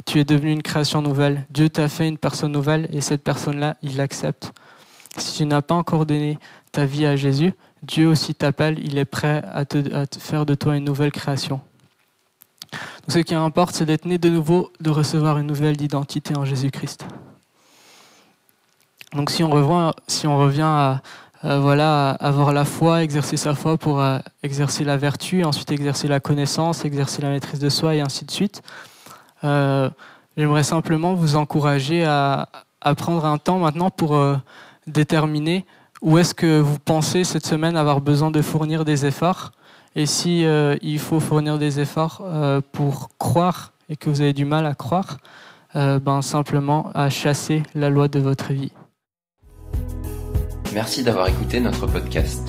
tu 0.05 0.19
es 0.19 0.23
devenu 0.23 0.51
une 0.53 0.63
création 0.63 1.01
nouvelle. 1.01 1.45
Dieu 1.49 1.67
t'a 1.67 1.89
fait 1.89 2.07
une 2.07 2.17
personne 2.17 2.53
nouvelle 2.53 2.87
et 2.93 3.01
cette 3.01 3.23
personne-là, 3.23 3.75
il 3.81 3.97
l'accepte. 3.97 4.53
Si 5.17 5.35
tu 5.37 5.45
n'as 5.45 5.61
pas 5.61 5.75
encore 5.75 6.05
donné 6.05 6.39
ta 6.71 6.85
vie 6.85 7.05
à 7.05 7.17
Jésus, 7.17 7.53
Dieu 7.85 8.07
aussi 8.07 8.35
t'appelle, 8.35 8.79
il 8.79 8.97
est 8.97 9.05
prêt 9.05 9.43
à 9.51 9.65
te 9.65 10.19
faire 10.19 10.45
de 10.45 10.55
toi 10.55 10.75
une 10.75 10.85
nouvelle 10.85 11.11
création 11.11 11.61
ce 13.07 13.19
qui 13.19 13.35
importe, 13.35 13.75
c'est 13.75 13.85
d'être 13.85 14.05
né 14.05 14.17
de 14.17 14.29
nouveau, 14.29 14.71
de 14.79 14.89
recevoir 14.89 15.37
une 15.37 15.47
nouvelle 15.47 15.81
identité 15.81 16.35
en 16.35 16.45
Jésus-Christ. 16.45 17.05
Donc 19.13 19.29
si 19.29 19.43
on, 19.43 19.49
revient, 19.49 19.91
si 20.07 20.27
on 20.27 20.37
revient 20.37 20.61
à, 20.63 21.01
voilà, 21.43 22.11
avoir 22.11 22.53
la 22.53 22.65
foi, 22.65 23.03
exercer 23.03 23.37
sa 23.37 23.53
foi 23.53 23.77
pour 23.77 24.01
euh, 24.01 24.17
exercer 24.43 24.83
la 24.83 24.97
vertu, 24.97 25.43
ensuite 25.43 25.71
exercer 25.71 26.07
la 26.07 26.19
connaissance, 26.19 26.83
exercer 26.85 27.21
la 27.21 27.29
maîtrise 27.29 27.59
de 27.59 27.69
soi 27.69 27.95
et 27.95 28.01
ainsi 28.01 28.25
de 28.25 28.31
suite, 28.31 28.63
euh, 29.43 29.89
j'aimerais 30.35 30.63
simplement 30.63 31.13
vous 31.13 31.35
encourager 31.35 32.03
à, 32.03 32.49
prendre 32.97 33.25
un 33.25 33.39
temps 33.39 33.57
maintenant 33.57 33.89
pour 33.89 34.15
euh, 34.15 34.35
déterminer 34.85 35.65
où 36.05 36.17
est-ce 36.19 36.33
que 36.33 36.59
vous 36.59 36.79
pensez 36.79 37.25
cette 37.25 37.45
semaine 37.45 37.75
avoir 37.75 37.99
besoin 37.99 38.31
de 38.31 38.41
fournir 38.41 38.85
des 38.85 39.05
efforts 39.05 39.51
et 39.95 40.05
si 40.05 40.45
euh, 40.45 40.77
il 40.81 40.99
faut 40.99 41.19
fournir 41.19 41.57
des 41.57 41.79
efforts 41.79 42.21
euh, 42.23 42.61
pour 42.71 43.09
croire 43.17 43.73
et 43.89 43.95
que 43.95 44.07
vous 44.09 44.21
avez 44.21 44.33
du 44.33 44.45
mal 44.45 44.67
à 44.67 44.75
croire, 44.75 45.17
euh, 45.75 45.97
ben 45.99 46.21
simplement 46.21 46.91
à 46.93 47.09
chasser 47.09 47.63
la 47.73 47.89
loi 47.89 48.07
de 48.07 48.19
votre 48.19 48.53
vie. 48.53 48.71
Merci 50.73 51.03
d'avoir 51.03 51.27
écouté 51.27 51.59
notre 51.59 51.87
podcast. 51.87 52.47